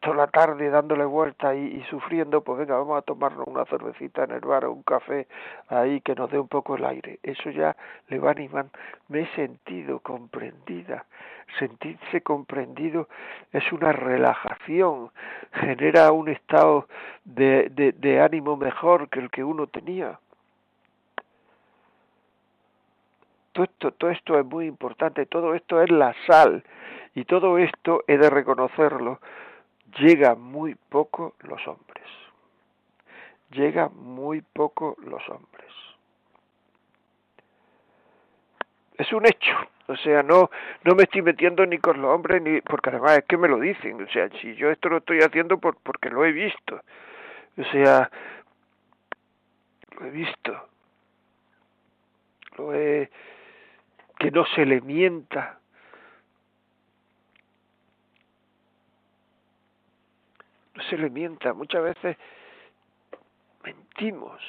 [0.00, 4.32] toda la tarde dándole vuelta y, sufriendo, pues venga, vamos a tomarnos una cervecita en
[4.32, 5.26] el bar o un café
[5.68, 7.18] ahí que nos dé un poco el aire.
[7.22, 7.76] Eso ya
[8.08, 8.66] le va a animar.
[9.08, 11.04] Me he sentido comprendida.
[11.58, 13.08] Sentirse comprendido
[13.52, 15.10] es una relajación,
[15.52, 16.88] genera un estado
[17.24, 20.18] de ánimo mejor que el que uno tenía.
[23.52, 26.62] Todo esto, todo esto es muy importante, todo esto es la sal
[27.14, 29.18] y todo esto he de reconocerlo
[29.98, 32.04] llega muy poco los hombres.
[33.50, 35.72] Llega muy poco los hombres.
[38.98, 39.56] Es un hecho.
[39.88, 40.50] O sea, no,
[40.82, 43.60] no me estoy metiendo ni con los hombres, ni porque además es que me lo
[43.60, 44.02] dicen.
[44.02, 46.80] O sea, si yo esto lo estoy haciendo por, porque lo he visto.
[47.56, 48.10] O sea,
[49.98, 50.68] lo he visto.
[52.58, 53.10] Lo he...
[54.18, 55.60] que no se le mienta
[60.76, 62.16] no se le mienta, muchas veces
[63.64, 64.40] mentimos,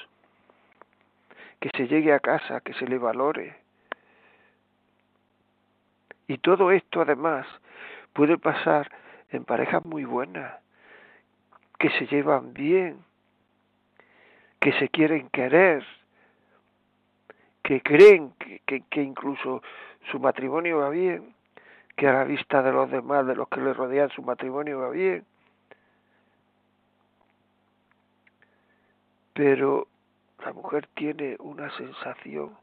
[1.60, 3.56] que se llegue a casa, que se le valore.
[6.28, 7.48] Y todo esto además
[8.14, 8.92] puede pasar
[9.32, 10.54] en parejas muy buenas,
[11.80, 13.04] que se llevan bien,
[14.60, 15.86] que se quieren querer,
[17.64, 18.34] que creen
[18.66, 19.62] que, que, incluso
[20.12, 21.34] su matrimonio va bien,
[21.96, 24.90] que a la vista de los demás, de los que le rodean, su matrimonio va
[24.90, 25.26] bien.
[29.38, 29.88] Pero
[30.44, 32.58] la mujer tiene una sensación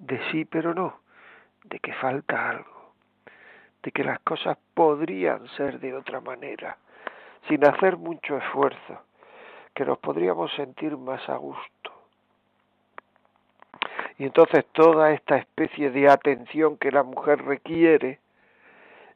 [0.00, 0.98] de sí, pero no,
[1.62, 2.94] de que falta algo,
[3.80, 6.78] de que las cosas podrían ser de otra manera,
[7.48, 9.02] sin hacer mucho esfuerzo,
[9.72, 11.92] que nos podríamos sentir más a gusto.
[14.18, 18.18] Y entonces toda esta especie de atención que la mujer requiere,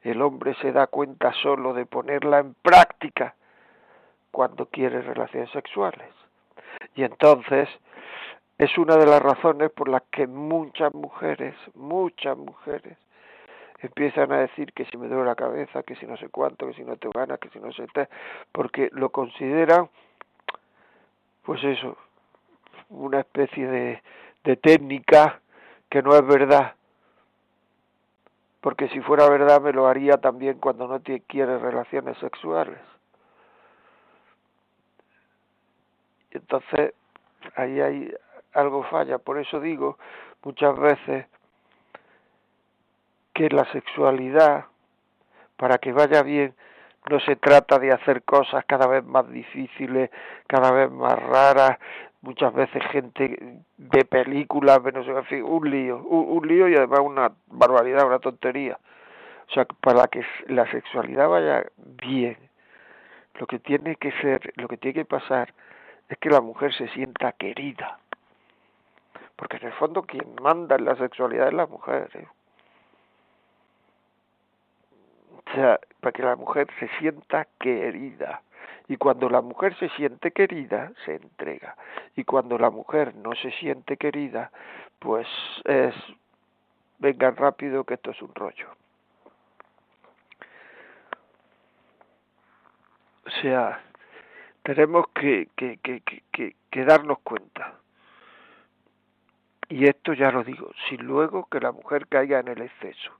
[0.03, 3.35] el hombre se da cuenta solo de ponerla en práctica
[4.31, 6.28] cuando quiere relaciones sexuales.
[6.95, 7.69] Y entonces
[8.59, 12.99] es una de las razones por las que muchas mujeres, muchas mujeres,
[13.81, 16.75] empiezan a decir que si me duele la cabeza, que si no sé cuánto, que
[16.75, 18.09] si no te ganas, que si no sé qué,
[18.53, 19.89] porque lo consideran,
[21.45, 21.97] pues eso,
[22.89, 24.03] una especie de,
[24.45, 25.41] de técnica
[25.89, 26.75] que no es verdad.
[28.61, 32.79] Porque si fuera verdad me lo haría también cuando no te quiere relaciones sexuales.
[36.31, 36.95] Entonces
[37.57, 38.15] ahí hay
[38.53, 39.19] algo falla.
[39.19, 39.99] Por eso digo
[40.43, 41.27] muchas veces
[43.35, 44.67] que la sexualidad,
[45.57, 46.55] para que vaya bien,
[47.09, 50.11] no se trata de hacer cosas cada vez más difíciles,
[50.47, 51.79] cada vez más raras,
[52.21, 57.01] muchas veces gente de películas, no sé, en fin, un lío, un, lío y además
[57.01, 58.79] una barbaridad, una tontería.
[59.49, 62.37] O sea, para que la sexualidad vaya bien,
[63.35, 65.55] lo que tiene que ser, lo que tiene que pasar
[66.09, 67.99] es que la mujer se sienta querida.
[69.37, 72.11] Porque en el fondo quien manda en la sexualidad es la mujer.
[72.15, 72.27] ¿eh?
[75.37, 78.43] O sea, para que la mujer se sienta querida.
[78.89, 81.77] Y cuando la mujer se siente querida, se entrega.
[82.17, 84.51] Y cuando la mujer no se siente querida,
[84.99, 85.27] pues
[85.65, 85.95] es,
[86.99, 88.69] vengan rápido que esto es un rollo.
[93.27, 93.83] O sea,
[94.75, 96.03] tenemos que, que, que,
[96.71, 97.77] que, darnos cuenta.
[99.71, 103.13] Y esto ya lo digo, sin luego que la mujer caiga en el exceso,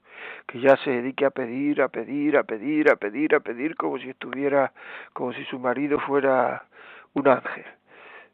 [0.45, 3.97] que ya se dedique a pedir, a pedir, a pedir, a pedir, a pedir, como
[3.97, 4.71] si estuviera,
[5.13, 6.65] como si su marido fuera
[7.15, 7.65] un ángel.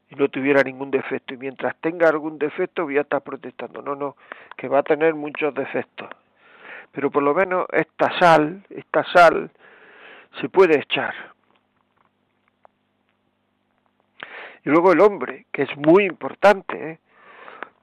[0.10, 1.36] y no tuviera ningún defecto.
[1.36, 3.82] Y mientras tenga algún defecto voy a estar protestando.
[3.82, 4.18] No, no,
[4.58, 6.10] que va a tener muchos defectos.
[6.92, 9.52] Pero por lo menos esta sal, esta sal
[10.42, 11.35] se puede echar.
[14.66, 17.00] Y luego el hombre, que es muy importante, ¿eh?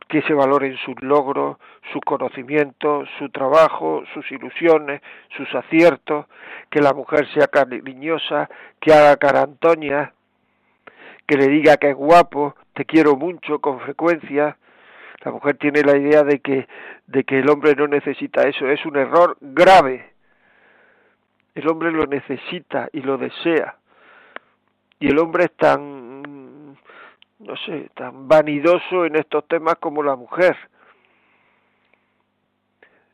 [0.08, 1.56] que se valoren sus logros,
[1.92, 5.00] su conocimiento, su trabajo, sus ilusiones,
[5.36, 6.26] sus aciertos,
[6.68, 10.12] que la mujer sea cariñosa, que haga cara Antonia,
[11.26, 14.58] que le diga que es guapo, te quiero mucho con frecuencia.
[15.24, 16.66] La mujer tiene la idea de que,
[17.06, 20.10] de que el hombre no necesita eso, es un error grave.
[21.54, 23.76] El hombre lo necesita y lo desea.
[24.98, 26.01] Y el hombre es tan,
[27.42, 30.56] no sé, tan vanidoso en estos temas como la mujer.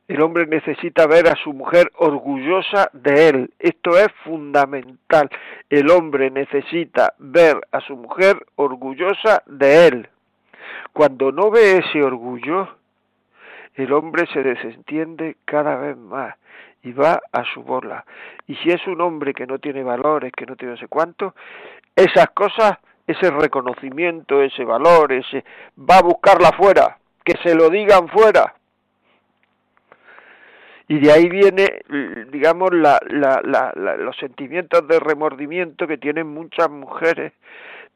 [0.06, 3.50] El hombre necesita ver a su mujer orgullosa de él.
[3.58, 5.28] Esto es fundamental.
[5.68, 10.08] El hombre necesita ver a su mujer orgullosa de él.
[10.94, 12.68] Cuando no ve ese orgullo,
[13.74, 16.34] el hombre se desentiende cada vez más
[16.82, 18.04] y va a su bola.
[18.46, 21.34] Y si es un hombre que no tiene valores, que no tiene no sé cuánto,
[21.94, 25.42] esas cosas, ese reconocimiento, ese valor, ese
[25.78, 28.54] va a buscarla fuera, que se lo digan fuera.
[30.88, 31.80] Y de ahí viene,
[32.30, 37.32] digamos, la, la, la, los sentimientos de remordimiento que tienen muchas mujeres,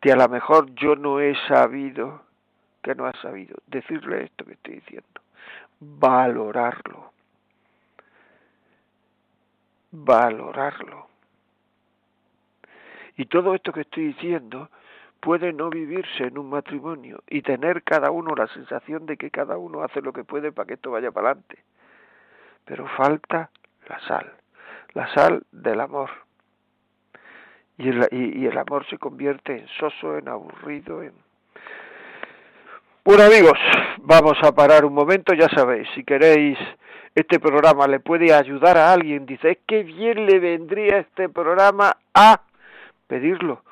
[0.01, 2.23] que a lo mejor yo no he sabido,
[2.83, 5.21] que no ha sabido decirle esto que estoy diciendo,
[5.79, 7.13] valorarlo,
[9.91, 11.07] valorarlo.
[13.19, 14.71] Y todo esto que estoy diciendo
[15.23, 19.57] puede no vivirse en un matrimonio y tener cada uno la sensación de que cada
[19.57, 21.59] uno hace lo que puede para que esto vaya para adelante
[22.65, 23.51] pero falta
[23.89, 24.33] la sal,
[24.95, 26.11] la sal del amor.
[27.79, 27.89] Y
[28.47, 31.13] el, amor se convierte en soso, en aburrido, en...
[33.05, 33.59] Bueno amigos,
[33.99, 36.57] vamos a parar un momento, ya sabéis, si queréis
[37.15, 41.97] este programa le puede ayudar a alguien, dice, es que bien le vendría este programa
[42.15, 42.43] a
[43.09, 43.65] pedirlo.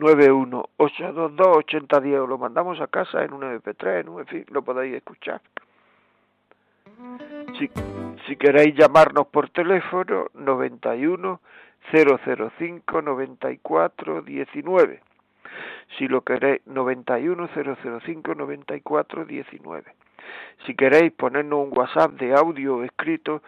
[0.00, 5.40] 918228010, lo mandamos a casa en un MP3, en un, en lo podéis escuchar.
[7.58, 7.70] Si,
[8.26, 11.40] si queréis llamarnos por teléfono, 91
[11.92, 15.00] 005 94 19.
[15.96, 19.92] Si lo queréis, 91 005 94 19.
[20.66, 23.42] Si queréis ponernos un WhatsApp de audio escrito,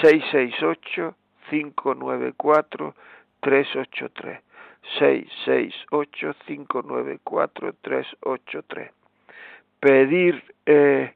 [0.00, 1.14] 668
[1.50, 2.94] 594
[3.40, 4.40] 383.
[4.98, 8.90] 668 594 383.
[9.80, 11.14] Pedir eh,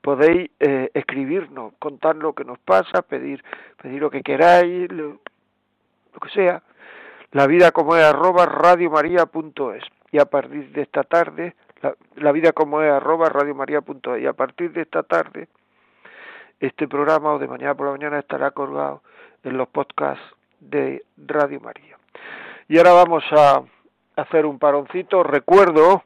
[0.00, 3.44] podéis eh, escribirnos, contar lo que nos pasa, pedir,
[3.82, 5.20] pedir lo que queráis, lo,
[6.20, 6.62] que sea.
[7.32, 11.54] La vida como es arroba radiomaria.es y a partir de esta tarde,
[12.16, 15.48] la, vida como es arroba radiomaria.es y a partir de esta tarde,
[16.58, 19.02] este programa o de mañana por la mañana estará colgado
[19.44, 20.24] en los podcasts
[20.60, 21.98] de Radio María.
[22.70, 23.62] Y ahora vamos a
[24.16, 25.22] hacer un paroncito.
[25.22, 26.04] Recuerdo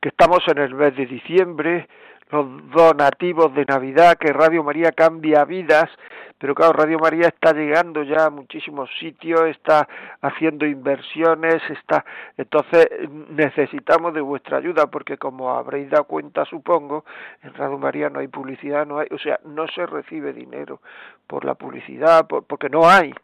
[0.00, 1.88] que estamos en el mes de diciembre,
[2.30, 5.88] los donativos de Navidad, que Radio María cambia vidas,
[6.36, 9.88] pero claro, Radio María está llegando ya a muchísimos sitios, está
[10.20, 12.04] haciendo inversiones, está
[12.36, 12.88] entonces
[13.28, 17.04] necesitamos de vuestra ayuda porque como habréis dado cuenta, supongo,
[17.44, 20.80] en Radio María no hay publicidad, no hay, o sea, no se recibe dinero
[21.28, 23.14] por la publicidad, porque no hay.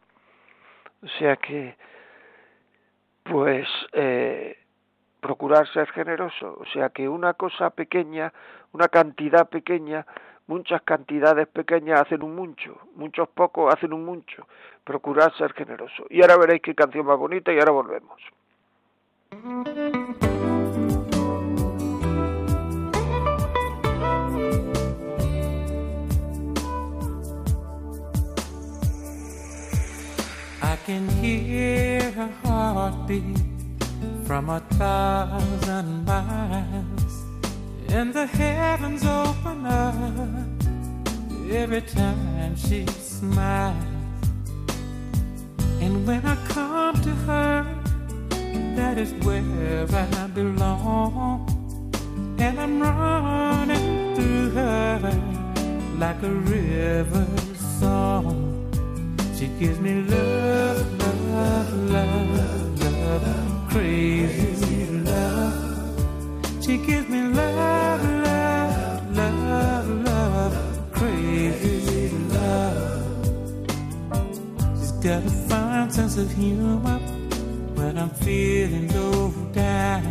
[1.03, 1.77] O sea que
[3.23, 4.59] pues eh,
[5.21, 8.33] procurar ser generoso, o sea que una cosa pequeña,
[8.73, 10.07] una cantidad pequeña,
[10.47, 14.47] muchas cantidades pequeñas hacen un mucho, muchos pocos hacen un mucho,
[14.85, 16.07] procurar ser generoso.
[16.11, 18.21] Y ahora veréis qué canción más bonita y ahora volvemos.
[30.91, 33.39] Can hear her heartbeat
[34.25, 37.15] from a thousand miles.
[37.91, 39.95] And the heavens open up
[41.49, 43.77] every time she smiles.
[45.81, 47.57] And when I come to her,
[48.75, 51.47] that is where I belong.
[52.41, 54.99] And I'm running through her
[55.99, 57.27] like a river
[57.79, 58.50] song.
[59.41, 66.63] She gives me love, love, love, love crazy love.
[66.63, 73.17] She gives me love, love, love, love, crazy love.
[74.79, 76.99] She's got a fine sense of humor
[77.77, 80.05] when I'm feeling low down.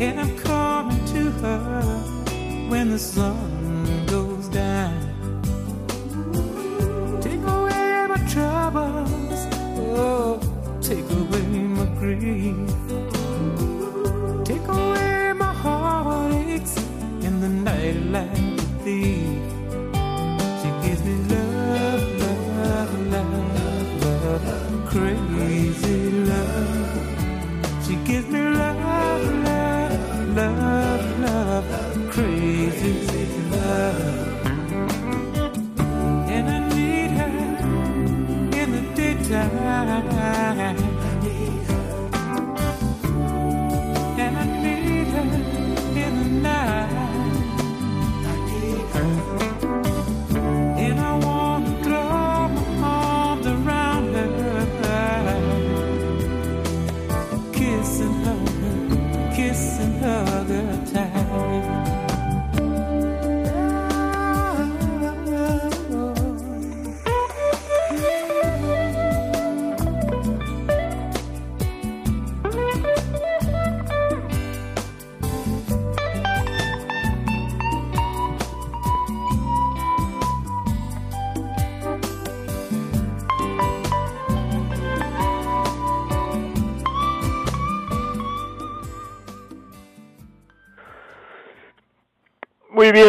[0.00, 1.82] And I'm coming to her
[2.68, 3.59] when the sun
[12.20, 12.28] Take
[14.68, 16.76] away my heartaches
[17.24, 19.40] in the night like a thief.
[20.60, 27.86] She gives me love, love, love, love, crazy love.
[27.86, 32.92] She gives me love, love, love, love, crazy
[33.50, 34.19] love.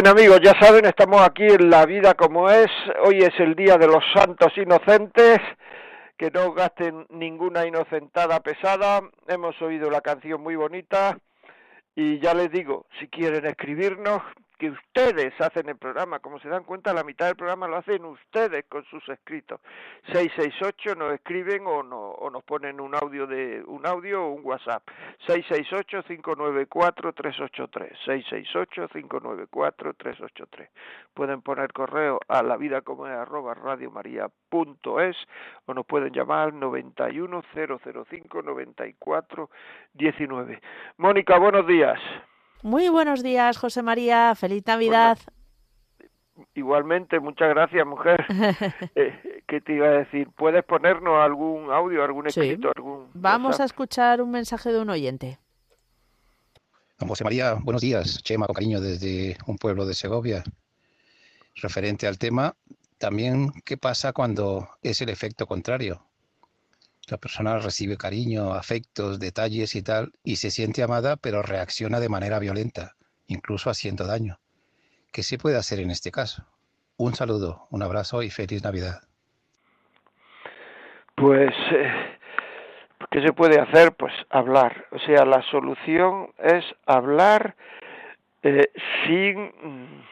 [0.02, 2.72] Bien amigos, ya saben, estamos aquí en La Vida como es.
[3.04, 5.38] Hoy es el Día de los Santos Inocentes.
[6.18, 9.02] Que no gasten ninguna inocentada pesada.
[9.28, 11.20] Hemos oído la canción muy bonita.
[11.94, 14.24] Y ya les digo, si quieren escribirnos,
[14.62, 16.20] que ustedes hacen el programa.
[16.20, 19.60] Como se dan cuenta, la mitad del programa lo hacen ustedes con sus escritos.
[20.14, 24.46] 668 nos escriben o, no, o nos ponen un audio de un audio o un
[24.46, 24.88] WhatsApp.
[25.26, 27.98] 668-594-383.
[28.06, 30.70] 668-594-383.
[31.16, 35.18] Pueden poner correo a la vida como es arroba radiomaria.es
[35.66, 39.50] o nos pueden llamar al 91 005 94
[39.96, 40.62] 19.
[40.98, 42.00] Mónica, buenos días.
[42.64, 44.36] Muy buenos días, José María.
[44.36, 45.18] Feliz Navidad.
[46.54, 48.26] Igualmente, muchas gracias, mujer.
[48.96, 50.30] eh, ¿Qué te iba a decir?
[50.36, 52.74] ¿Puedes ponernos algún audio, algún escrito, Sí.
[52.76, 55.40] algún Vamos a escuchar un mensaje de un oyente.
[57.00, 58.22] Don José María, buenos días.
[58.22, 60.44] Chema, con cariño desde un pueblo de Segovia.
[61.56, 62.56] Referente al tema,
[62.98, 66.06] también, ¿qué pasa cuando es el efecto contrario?
[67.10, 72.10] La persona recibe cariño, afectos, detalles y tal, y se siente amada, pero reacciona de
[72.10, 72.96] manera violenta,
[73.28, 74.40] incluso haciendo daño.
[75.12, 76.46] ¿Qué se puede hacer en este caso?
[76.98, 79.02] Un saludo, un abrazo y feliz Navidad.
[81.16, 82.18] Pues, eh,
[83.10, 83.94] ¿qué se puede hacer?
[83.94, 84.86] Pues hablar.
[84.92, 87.56] O sea, la solución es hablar
[88.44, 88.72] eh,
[89.06, 89.52] sin...
[89.62, 90.04] mm,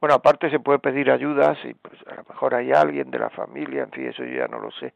[0.00, 3.30] Bueno, aparte se puede pedir ayuda, si pues a lo mejor hay alguien de la
[3.30, 4.92] familia, en fin, eso yo ya no lo sé.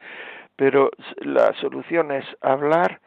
[0.57, 3.01] Pero la solución es hablar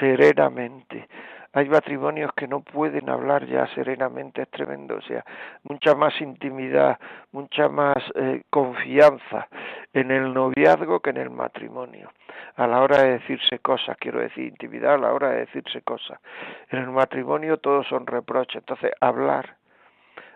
[0.00, 1.08] serenamente.
[1.52, 5.24] Hay matrimonios que no pueden hablar ya serenamente, es tremendo, o sea,
[5.62, 6.98] mucha más intimidad,
[7.32, 9.48] mucha más eh, confianza
[9.94, 12.10] en el noviazgo que en el matrimonio.
[12.56, 16.20] A la hora de decirse cosas, quiero decir, intimidad a la hora de decirse cosas.
[16.68, 19.56] En el matrimonio todos son reproches, entonces hablar,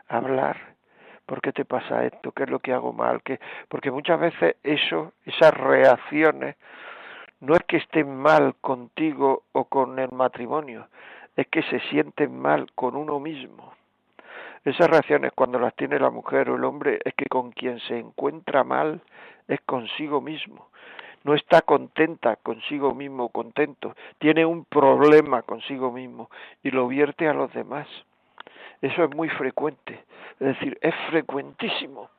[0.08, 0.56] hablar.
[1.30, 2.32] ¿Por qué te pasa esto?
[2.32, 3.22] ¿Qué es lo que hago mal?
[3.22, 3.38] ¿Qué?
[3.68, 6.56] Porque muchas veces eso, esas reacciones,
[7.38, 10.88] no es que estén mal contigo o con el matrimonio,
[11.36, 13.72] es que se sienten mal con uno mismo.
[14.64, 17.96] Esas reacciones cuando las tiene la mujer o el hombre es que con quien se
[17.96, 19.00] encuentra mal
[19.46, 20.66] es consigo mismo.
[21.22, 23.94] No está contenta consigo mismo, contento.
[24.18, 26.28] Tiene un problema consigo mismo
[26.64, 27.86] y lo vierte a los demás.
[28.80, 30.04] Eso es muy frecuente.
[30.38, 32.10] Es decir, es frecuentísimo.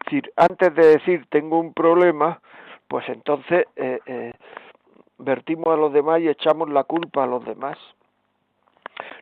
[0.00, 2.40] Es decir, antes de decir tengo un problema,
[2.88, 4.32] pues entonces eh, eh,
[5.18, 7.78] vertimos a los demás y echamos la culpa a los demás.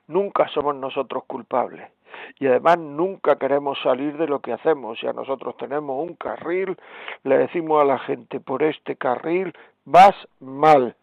[0.07, 1.91] Nunca somos nosotros culpables.
[2.39, 4.99] Y además nunca queremos salir de lo que hacemos.
[4.99, 6.77] O sea, nosotros tenemos un carril,
[7.23, 9.53] le decimos a la gente, por este carril
[9.85, 10.97] vas mal,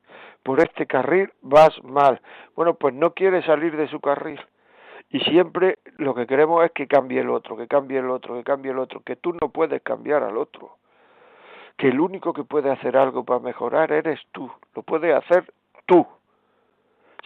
[0.44, 2.22] por este carril vas mal.
[2.56, 4.40] Bueno, pues no quiere salir de su carril.
[5.12, 8.44] Y siempre lo que queremos es que cambie el otro, que cambie el otro, que
[8.44, 10.78] cambie el otro, que tú no puedes cambiar al otro.
[11.78, 15.52] Que el único que puede hacer algo para mejorar eres tú, lo puedes hacer
[15.86, 16.08] tú.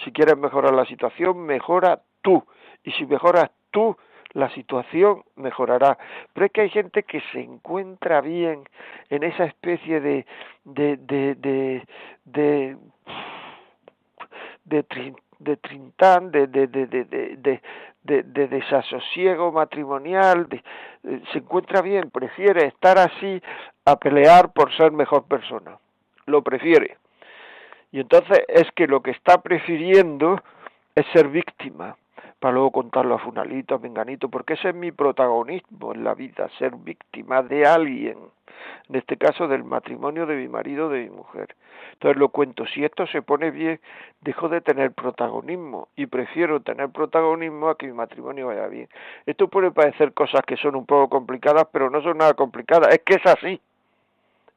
[0.03, 2.43] Si quieres mejorar la situación, mejora tú.
[2.83, 3.95] Y si mejoras tú,
[4.33, 5.97] la situación mejorará.
[6.33, 8.63] Pero es que hay gente que se encuentra bien
[9.09, 10.25] en esa especie de
[10.65, 11.83] de de de
[12.25, 12.77] de,
[14.65, 14.83] de,
[15.39, 17.61] de trintán, de, de, de, de, de,
[18.03, 23.41] de, de desasosiego matrimonial, eh, se encuentra bien, prefiere estar así
[23.85, 25.77] a pelear por ser mejor persona,
[26.25, 26.97] lo prefiere.
[27.91, 30.41] Y entonces es que lo que está prefiriendo
[30.95, 31.95] es ser víctima,
[32.39, 36.49] para luego contarlo a Funalito, a Menganito, porque ese es mi protagonismo en la vida,
[36.57, 38.17] ser víctima de alguien,
[38.89, 41.55] en este caso del matrimonio de mi marido, de mi mujer.
[41.93, 43.79] Entonces lo cuento, si esto se pone bien,
[44.21, 48.89] dejo de tener protagonismo y prefiero tener protagonismo a que mi matrimonio vaya bien.
[49.25, 53.01] Esto puede parecer cosas que son un poco complicadas, pero no son nada complicadas, es
[53.05, 53.61] que es así,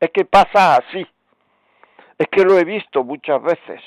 [0.00, 1.06] es que pasa así,
[2.18, 3.80] es que lo he visto muchas veces.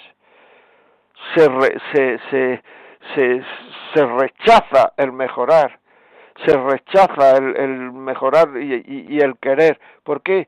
[1.35, 1.47] Se,
[1.91, 2.63] se, se,
[3.15, 3.43] se,
[3.93, 5.79] se rechaza el mejorar,
[6.45, 9.79] se rechaza el, el mejorar y, y, el querer.
[10.03, 10.47] ¿Por qué?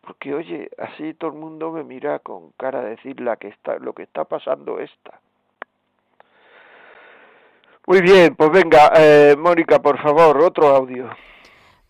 [0.00, 3.78] Porque, oye, así todo el mundo me mira con cara de decir la que está,
[3.78, 5.20] lo que está pasando esta.
[7.86, 11.08] Muy bien, pues venga, eh, Mónica, por favor, otro audio.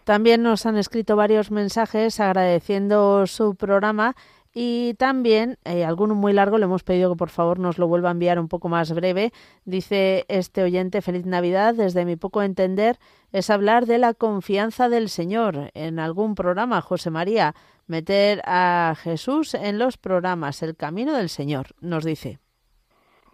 [0.05, 4.15] También nos han escrito varios mensajes agradeciendo su programa
[4.61, 8.09] y también, eh, alguno muy largo, le hemos pedido que por favor nos lo vuelva
[8.09, 9.31] a enviar un poco más breve.
[9.65, 12.97] Dice este oyente, feliz Navidad, desde mi poco entender,
[13.31, 15.71] es hablar de la confianza del Señor.
[15.75, 17.55] En algún programa, José María,
[17.87, 22.41] meter a Jesús en los programas, el camino del Señor, nos dice.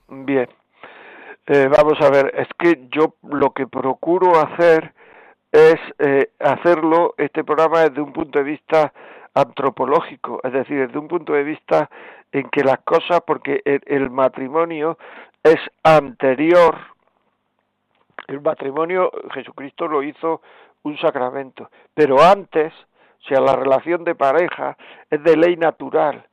[0.09, 0.51] Bien,
[1.47, 4.93] eh, vamos a ver, es que yo lo que procuro hacer
[5.51, 8.93] es eh, hacerlo, este programa desde un punto de vista
[9.35, 11.91] antropológico, es decir, desde un punto de vista
[12.33, 14.97] en que las cosas, porque el, el matrimonio
[15.43, 16.77] es anterior,
[18.29, 20.41] el matrimonio Jesucristo lo hizo
[20.85, 24.77] un sacramento, pero antes, o sea, la relación de pareja
[25.11, 26.27] es de ley natural.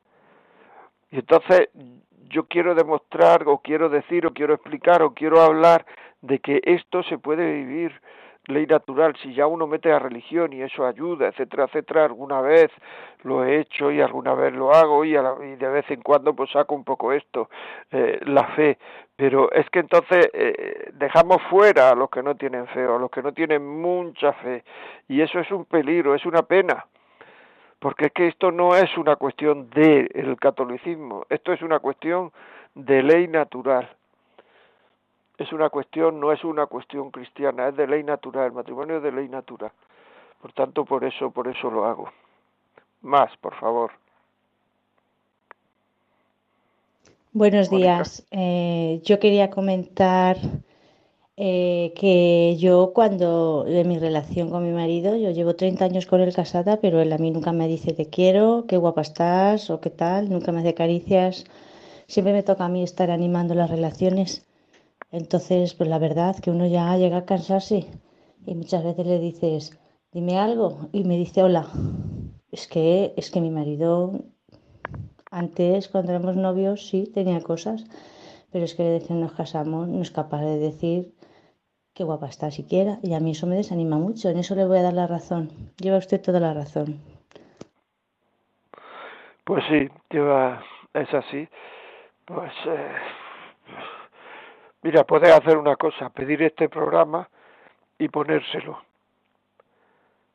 [1.09, 1.69] Y entonces
[2.29, 5.85] yo quiero demostrar o quiero decir o quiero explicar o quiero hablar
[6.21, 8.01] de que esto se puede vivir
[8.53, 12.69] ley natural, si ya uno mete a religión y eso ayuda, etcétera, etcétera, alguna vez
[13.23, 16.35] lo he hecho y alguna vez lo hago y, la, y de vez en cuando
[16.35, 17.49] pues saco un poco esto,
[17.91, 18.77] eh, la fe,
[19.15, 22.99] pero es que entonces eh, dejamos fuera a los que no tienen fe o a
[22.99, 24.63] los que no tienen mucha fe.
[25.07, 26.85] Y eso es un peligro, es una pena,
[27.79, 32.31] porque es que esto no es una cuestión del el catolicismo, esto es una cuestión
[32.75, 33.89] de ley natural
[35.41, 39.03] es una cuestión, no es una cuestión cristiana, es de ley natural, el matrimonio es
[39.03, 39.71] de ley natural.
[40.41, 42.09] Por tanto, por eso, por eso lo hago.
[43.01, 43.91] Más, por favor.
[47.33, 48.25] Buenos días.
[48.31, 50.37] Eh, yo quería comentar
[51.37, 56.21] eh, que yo cuando de mi relación con mi marido, yo llevo 30 años con
[56.21, 59.79] él casada, pero él a mí nunca me dice te quiero, qué guapa estás o
[59.79, 61.45] qué tal, nunca me hace caricias.
[62.07, 64.45] Siempre me toca a mí estar animando las relaciones.
[65.11, 67.85] Entonces, pues la verdad que uno ya llega a cansarse
[68.45, 69.79] y muchas veces le dices,
[70.11, 71.67] dime algo y me dice hola.
[72.51, 74.23] Es que es que mi marido
[75.29, 77.85] antes cuando éramos novios sí tenía cosas,
[78.51, 81.13] pero es que desde que nos casamos no es capaz de decir
[81.93, 84.79] qué guapa está siquiera y a mí eso me desanima mucho, en eso le voy
[84.79, 85.49] a dar la razón.
[85.77, 86.99] Lleva usted toda la razón.
[89.43, 91.47] Pues sí, lleva es así.
[92.25, 92.91] Pues eh,
[94.83, 97.29] Mira, puedes hacer una cosa, pedir este programa
[97.99, 98.81] y ponérselo.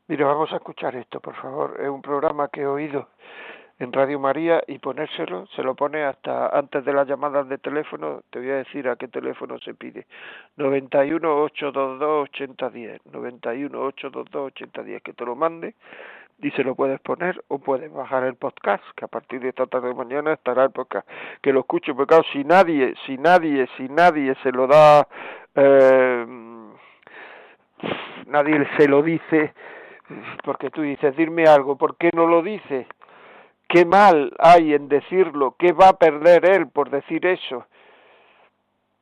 [0.07, 1.81] Mira, vamos a escuchar esto, por favor.
[1.81, 3.09] Es un programa que he oído
[3.81, 8.23] en Radio María y ponérselo, se lo pone hasta antes de las llamadas de teléfono,
[8.31, 10.07] te voy a decir a qué teléfono se pide.
[10.57, 15.75] 91 822 8010, 91 822 8010, que te lo mande
[16.39, 19.67] y se lo puedes poner o puedes bajar el podcast que a partir de esta
[19.67, 21.09] tarde de mañana estará el podcast.
[21.41, 25.09] Que lo escuche porque claro, si nadie si nadie si nadie se lo da
[25.55, 26.27] eh,
[28.27, 29.55] nadie se lo dice
[30.45, 32.87] porque tú dices dime algo ¿por qué no lo dice?
[33.69, 37.67] qué mal hay en decirlo qué va a perder él por decir eso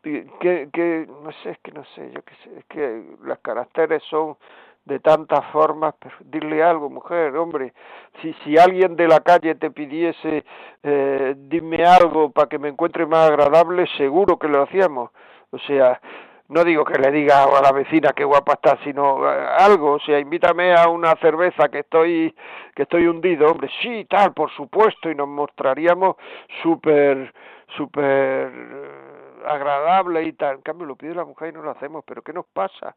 [0.03, 0.26] que,
[0.72, 4.37] que no sé es que no sé yo qué sé es que las caracteres son
[4.85, 7.72] de tantas formas, pero dile algo, mujer, hombre,
[8.20, 10.45] si, si alguien de la calle te pidiese,
[10.82, 15.11] eh, dime algo para que me encuentre más agradable, seguro que lo hacíamos.
[15.51, 16.01] O sea,
[16.49, 20.01] no digo que le diga a la vecina qué guapa está, sino eh, algo, o
[20.01, 22.35] sea, invítame a una cerveza que estoy,
[22.74, 26.16] que estoy hundido, hombre, sí, tal, por supuesto, y nos mostraríamos
[26.62, 27.32] súper,
[27.76, 30.57] súper eh, agradable y tal.
[30.57, 32.95] En cambio, lo pide la mujer y no lo hacemos, pero ¿qué nos pasa?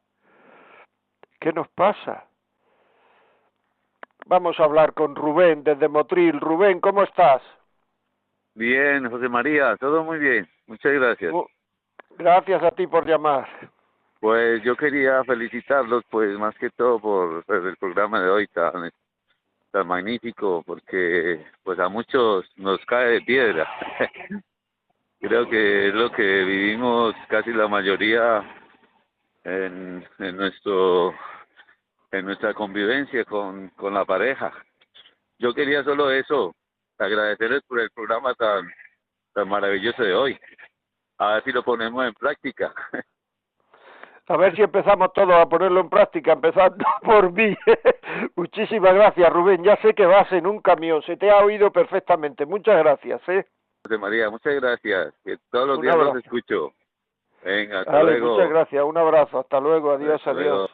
[1.39, 2.25] ¿Qué nos pasa?
[4.25, 6.39] Vamos a hablar con Rubén desde Motril.
[6.39, 7.41] Rubén, ¿cómo estás?
[8.55, 10.49] Bien, José María, todo muy bien.
[10.65, 11.33] Muchas gracias.
[12.17, 13.47] Gracias a ti por llamar.
[14.19, 18.91] Pues yo quería felicitarlos, pues más que todo por, por el programa de hoy tan,
[19.71, 23.69] tan magnífico, porque pues a muchos nos cae de piedra.
[25.19, 28.43] Creo que es lo que vivimos casi la mayoría
[29.47, 31.13] en, en nuestro
[32.11, 34.51] en nuestra convivencia con, con la pareja.
[35.39, 36.53] Yo quería solo eso,
[36.97, 38.69] agradecerles por el programa tan
[39.33, 40.39] tan maravilloso de hoy.
[41.19, 42.73] A ver si lo ponemos en práctica.
[44.29, 47.55] A ver si empezamos todos a ponerlo en práctica, empezando por mí.
[48.35, 49.63] Muchísimas gracias, Rubén.
[49.63, 52.45] Ya sé que vas en un camión, se te ha oído perfectamente.
[52.45, 53.45] Muchas gracias, ¿eh?
[53.85, 55.13] José María, muchas gracias.
[55.23, 56.15] Que todos los días abrazo.
[56.15, 56.73] los escucho.
[57.43, 58.31] Venga, hasta luego.
[58.33, 58.83] muchas gracias.
[58.83, 59.39] Un abrazo.
[59.39, 59.91] Hasta luego.
[59.91, 60.45] Adiós, Hasta adiós.
[60.45, 60.69] luego.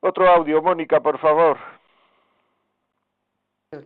[0.00, 1.58] Otro audio, Mónica, por favor.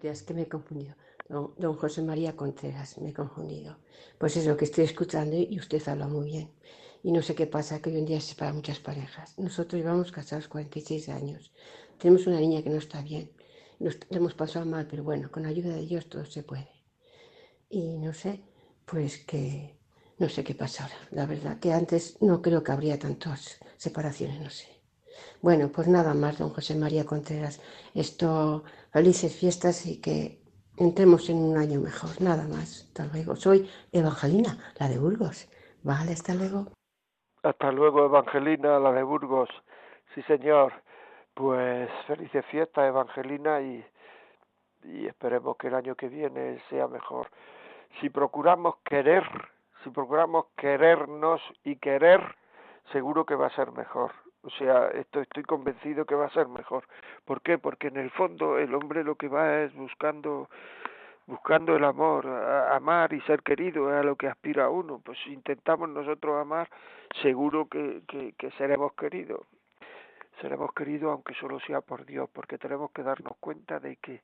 [0.00, 0.94] Días, que me he confundido.
[1.28, 3.78] Don, don José María Contreras, me he confundido.
[4.18, 6.50] Pues es lo que estoy escuchando y usted habla muy bien.
[7.02, 9.38] Y no sé qué pasa, que hoy en día es para muchas parejas.
[9.38, 11.52] Nosotros llevamos casados 46 años.
[11.98, 13.30] Tenemos una niña que no está bien.
[13.78, 16.70] Nos hemos pasado mal, pero bueno, con la ayuda de Dios todo se puede.
[17.68, 18.40] Y no sé,
[18.86, 19.76] pues que
[20.18, 20.96] no sé qué pasa ahora.
[21.10, 24.74] La verdad que antes no creo que habría tantas separaciones, no sé.
[25.42, 27.60] Bueno, pues nada más, don José María Contreras.
[27.94, 30.40] Esto, felices fiestas y que
[30.76, 32.20] entremos en un año mejor.
[32.20, 32.84] Nada más.
[32.88, 33.36] Hasta luego.
[33.36, 35.48] Soy Evangelina, la de Burgos.
[35.82, 36.68] Vale, hasta luego.
[37.42, 39.50] Hasta luego, Evangelina, la de Burgos.
[40.14, 40.72] Sí, señor.
[41.34, 43.84] Pues felices fiestas, Evangelina, y,
[44.84, 47.28] y esperemos que el año que viene sea mejor.
[48.00, 49.24] Si procuramos querer,
[49.84, 52.20] si procuramos querernos y querer,
[52.90, 54.12] seguro que va a ser mejor.
[54.42, 56.84] O sea, esto, estoy convencido que va a ser mejor.
[57.24, 57.58] ¿Por qué?
[57.58, 60.48] Porque en el fondo el hombre lo que va es buscando
[61.26, 65.00] buscando el amor, amar y ser querido es a lo que aspira uno.
[65.02, 66.68] Pues si intentamos nosotros amar,
[67.22, 69.46] seguro que, que, que seremos queridos.
[70.42, 74.20] Seremos queridos aunque solo sea por Dios, porque tenemos que darnos cuenta de que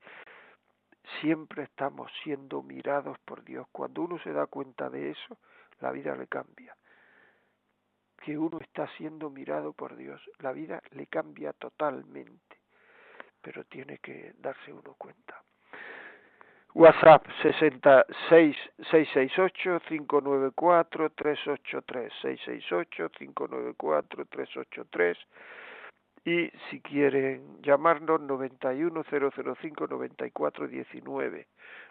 [1.21, 3.67] siempre estamos siendo mirados por Dios.
[3.73, 5.39] Cuando uno se da cuenta de eso,
[5.81, 6.77] la vida le cambia.
[8.23, 12.59] Que uno está siendo mirado por Dios, la vida le cambia totalmente,
[13.41, 15.43] pero tiene que darse uno cuenta.
[16.73, 18.57] WhatsApp 66
[18.91, 25.19] 668 594 383 668 594 383
[26.25, 31.47] y si quieren llamarnos 91005 9419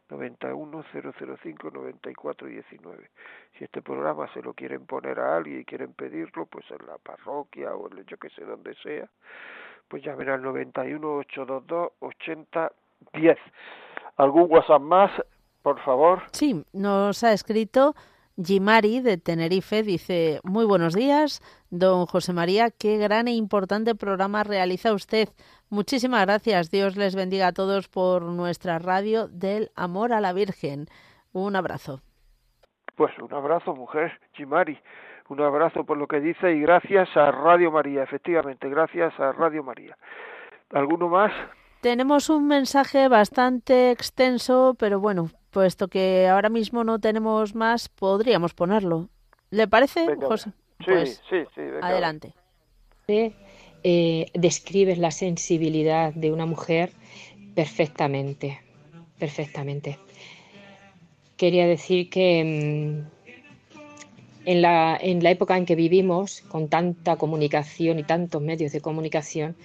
[0.10, 3.10] 91005 9419
[3.58, 6.98] si este programa se lo quieren poner a alguien y quieren pedirlo pues en la
[7.00, 9.10] parroquia o en yo que sé donde sea
[9.88, 13.38] pues llamen al 91 822 8010
[14.18, 15.12] algún WhatsApp más
[15.64, 17.96] por favor Sí, nos ha escrito
[18.42, 24.46] Jimari de Tenerife, dice, muy buenos días, don José María, qué gran e importante programa
[24.46, 25.28] realiza usted.
[25.70, 30.86] Muchísimas gracias, Dios les bendiga a todos por nuestra radio del amor a la Virgen.
[31.34, 32.00] Un abrazo.
[32.96, 34.80] Pues un abrazo, mujer, Chimari.
[35.28, 39.64] Un abrazo por lo que dice y gracias a Radio María, efectivamente, gracias a Radio
[39.64, 39.98] María.
[40.72, 41.34] ¿Alguno más?
[41.82, 48.54] Tenemos un mensaje bastante extenso, pero bueno, puesto que ahora mismo no tenemos más, podríamos
[48.54, 49.10] ponerlo.
[49.50, 50.52] ¿Le parece, Venga, José?
[50.80, 51.62] Sí, Pues sí, sí.
[51.62, 51.88] venga.
[51.88, 52.34] adelante.
[53.08, 56.92] eh, describes la sensibilidad de una mujer
[57.56, 58.60] perfectamente,
[59.18, 59.98] perfectamente.
[61.38, 63.06] Quería decir que
[63.74, 63.80] mm,
[64.46, 68.82] en, la, en la época en que vivimos, con tanta comunicación y tantos medios de
[68.82, 69.56] comunicación,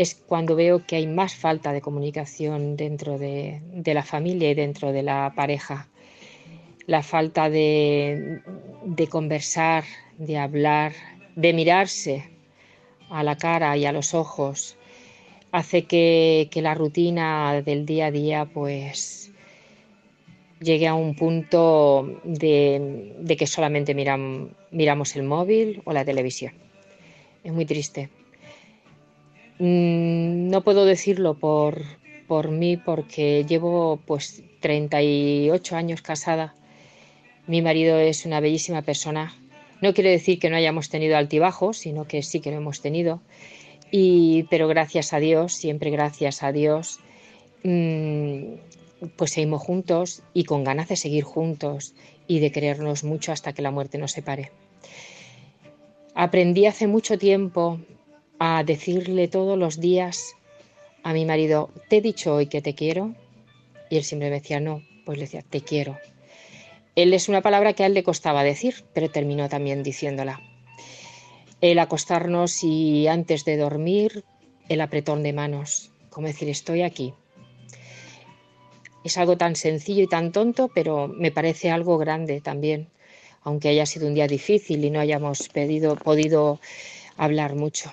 [0.00, 4.92] es cuando veo que hay más falta de comunicación dentro de, la familia y dentro
[4.92, 5.88] de la pareja.
[6.86, 8.40] La falta de,
[9.10, 9.84] conversar,
[10.16, 10.94] de hablar,
[11.36, 12.30] de mirarse
[13.10, 14.78] a la cara y a los ojos,
[15.52, 19.30] hace que, la rutina del día a día pues
[20.60, 26.54] llegue a un punto de, que solamente miram- miramos el móvil o la televisión.
[27.44, 28.08] Es muy triste.
[29.60, 31.82] Mm, No puedo decirlo por,
[32.26, 36.54] por mí porque llevo pues 38 años casada.
[37.46, 39.34] Mi marido es una bellísima persona.
[39.82, 43.20] No quiere decir que no hayamos tenido altibajos, sino que sí que lo hemos tenido.
[43.90, 47.00] Y, pero gracias a Dios, siempre gracias a Dios,
[47.62, 48.54] mm,
[49.16, 51.94] pues seguimos juntos y con ganas de seguir juntos
[52.26, 54.52] y de querernos mucho hasta que la muerte nos separe.
[56.14, 57.80] Aprendí hace mucho tiempo
[58.42, 60.34] a decirle todos los días
[61.02, 63.14] a mi marido, te he dicho hoy que te quiero.
[63.90, 65.98] Y él siempre me decía, no, pues le decía, te quiero.
[66.96, 70.40] Él es una palabra que a él le costaba decir, pero terminó también diciéndola.
[71.60, 74.24] El acostarnos y antes de dormir,
[74.70, 77.12] el apretón de manos, como decir, estoy aquí.
[79.04, 82.88] Es algo tan sencillo y tan tonto, pero me parece algo grande también,
[83.42, 86.58] aunque haya sido un día difícil y no hayamos pedido, podido
[87.18, 87.92] hablar mucho.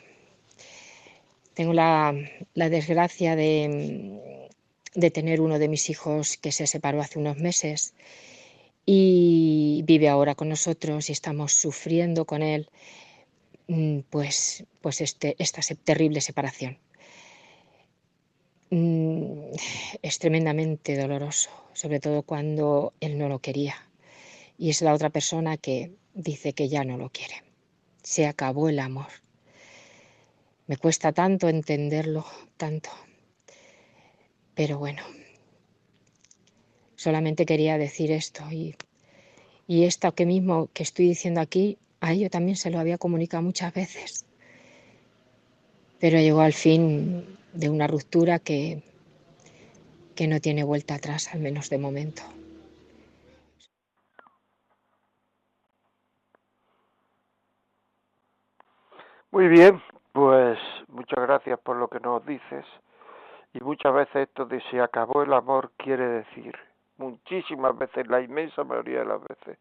[1.57, 2.13] Tengo la,
[2.53, 4.39] desgracia de,
[4.93, 7.95] de tener uno de mis hijos que se separó hace unos meses
[8.85, 12.69] y vive ahora con nosotros y estamos sufriendo con él
[13.69, 16.77] mm, pues, pues este, esta terrible separación.
[18.69, 19.55] Mm,
[20.03, 23.75] es tremendamente doloroso, sobre todo cuando él no lo quería
[24.59, 27.41] y es la otra persona que dice que ya no lo quiere.
[28.03, 29.07] Se acabó el amor.
[30.67, 32.23] Me cuesta tanto entenderlo,
[32.57, 32.91] tanto.
[34.55, 35.03] Pero bueno,
[36.97, 38.75] solamente quería decir esto y,
[39.67, 43.43] y esto que mismo que estoy diciendo aquí, a ello también se lo había comunicado
[43.43, 44.25] muchas veces.
[45.99, 48.81] Pero llegó al fin de una ruptura que,
[50.15, 52.23] que no tiene vuelta atrás, al menos de momento.
[59.31, 59.81] Muy bien,
[60.17, 60.57] pues
[60.87, 62.65] muchas gracias por lo que nos dices.
[63.53, 66.57] Y muchas veces esto de se acabó el amor quiere decir,
[66.97, 69.59] muchísimas veces, la inmensa mayoría de las veces,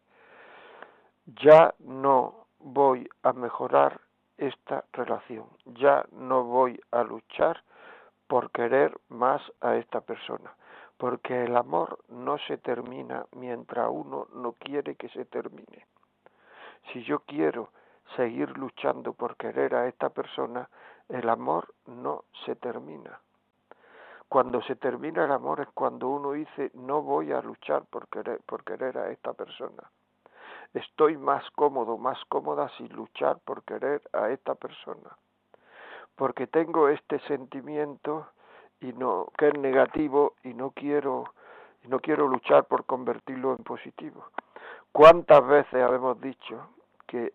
[1.43, 4.01] ya no voy a mejorar
[4.39, 7.61] esta relación, ya no voy a luchar
[8.25, 10.55] por querer más a esta persona,
[10.97, 15.85] porque el amor no se termina mientras uno no quiere que se termine.
[16.91, 17.69] Si yo quiero
[18.15, 20.69] seguir luchando por querer a esta persona,
[21.09, 23.19] el amor no se termina.
[24.29, 28.41] Cuando se termina el amor es cuando uno dice no voy a luchar por querer,
[28.45, 29.83] por querer a esta persona.
[30.73, 35.17] Estoy más cómodo, más cómoda sin luchar por querer a esta persona.
[36.15, 38.27] Porque tengo este sentimiento
[38.81, 41.23] y no que es negativo y no quiero
[41.83, 44.25] y no quiero luchar por convertirlo en positivo.
[44.91, 46.69] ¿Cuántas veces habemos dicho
[47.05, 47.33] que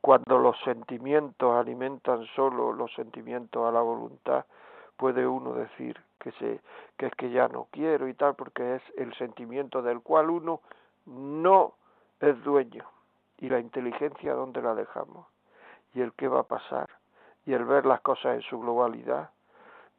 [0.00, 4.44] cuando los sentimientos alimentan solo los sentimientos a la voluntad,
[4.96, 6.60] puede uno decir que se
[6.96, 10.60] que es que ya no quiero y tal porque es el sentimiento del cual uno
[11.06, 11.74] no
[12.20, 12.84] es dueño.
[13.38, 15.26] Y la inteligencia donde la dejamos
[15.94, 16.88] y el qué va a pasar
[17.46, 19.30] y el ver las cosas en su globalidad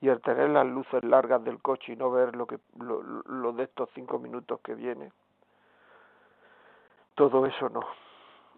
[0.01, 3.53] y el tener las luces largas del coche y no ver lo que lo, lo
[3.53, 5.11] de estos cinco minutos que viene
[7.15, 7.81] todo eso no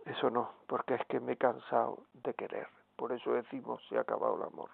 [0.05, 2.67] eso no, porque es que me he cansado de querer.
[2.95, 4.69] Por eso decimos se ha acabado el amor.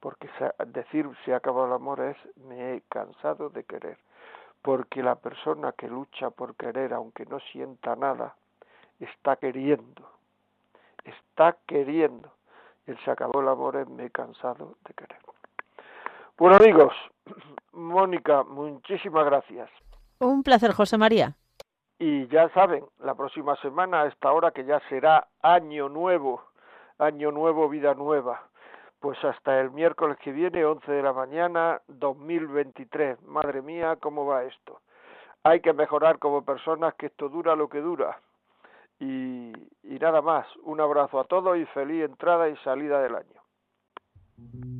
[0.00, 0.28] Porque
[0.66, 3.98] decir se ha acabado el amor es me he cansado de querer.
[4.62, 8.34] Porque la persona que lucha por querer, aunque no sienta nada,
[8.98, 10.08] está queriendo.
[11.04, 12.30] Está queriendo.
[12.86, 15.18] El se acabó el amor es me he cansado de querer.
[16.36, 16.94] Bueno amigos,
[17.72, 19.70] Mónica, muchísimas gracias.
[20.18, 21.36] Un placer, José María.
[22.02, 26.42] Y ya saben, la próxima semana, a esta hora que ya será año nuevo,
[26.98, 28.40] año nuevo, vida nueva.
[29.00, 33.20] Pues hasta el miércoles que viene, 11 de la mañana, 2023.
[33.24, 34.80] Madre mía, ¿cómo va esto?
[35.42, 38.18] Hay que mejorar como personas, que esto dura lo que dura.
[38.98, 44.79] Y, y nada más, un abrazo a todos y feliz entrada y salida del año.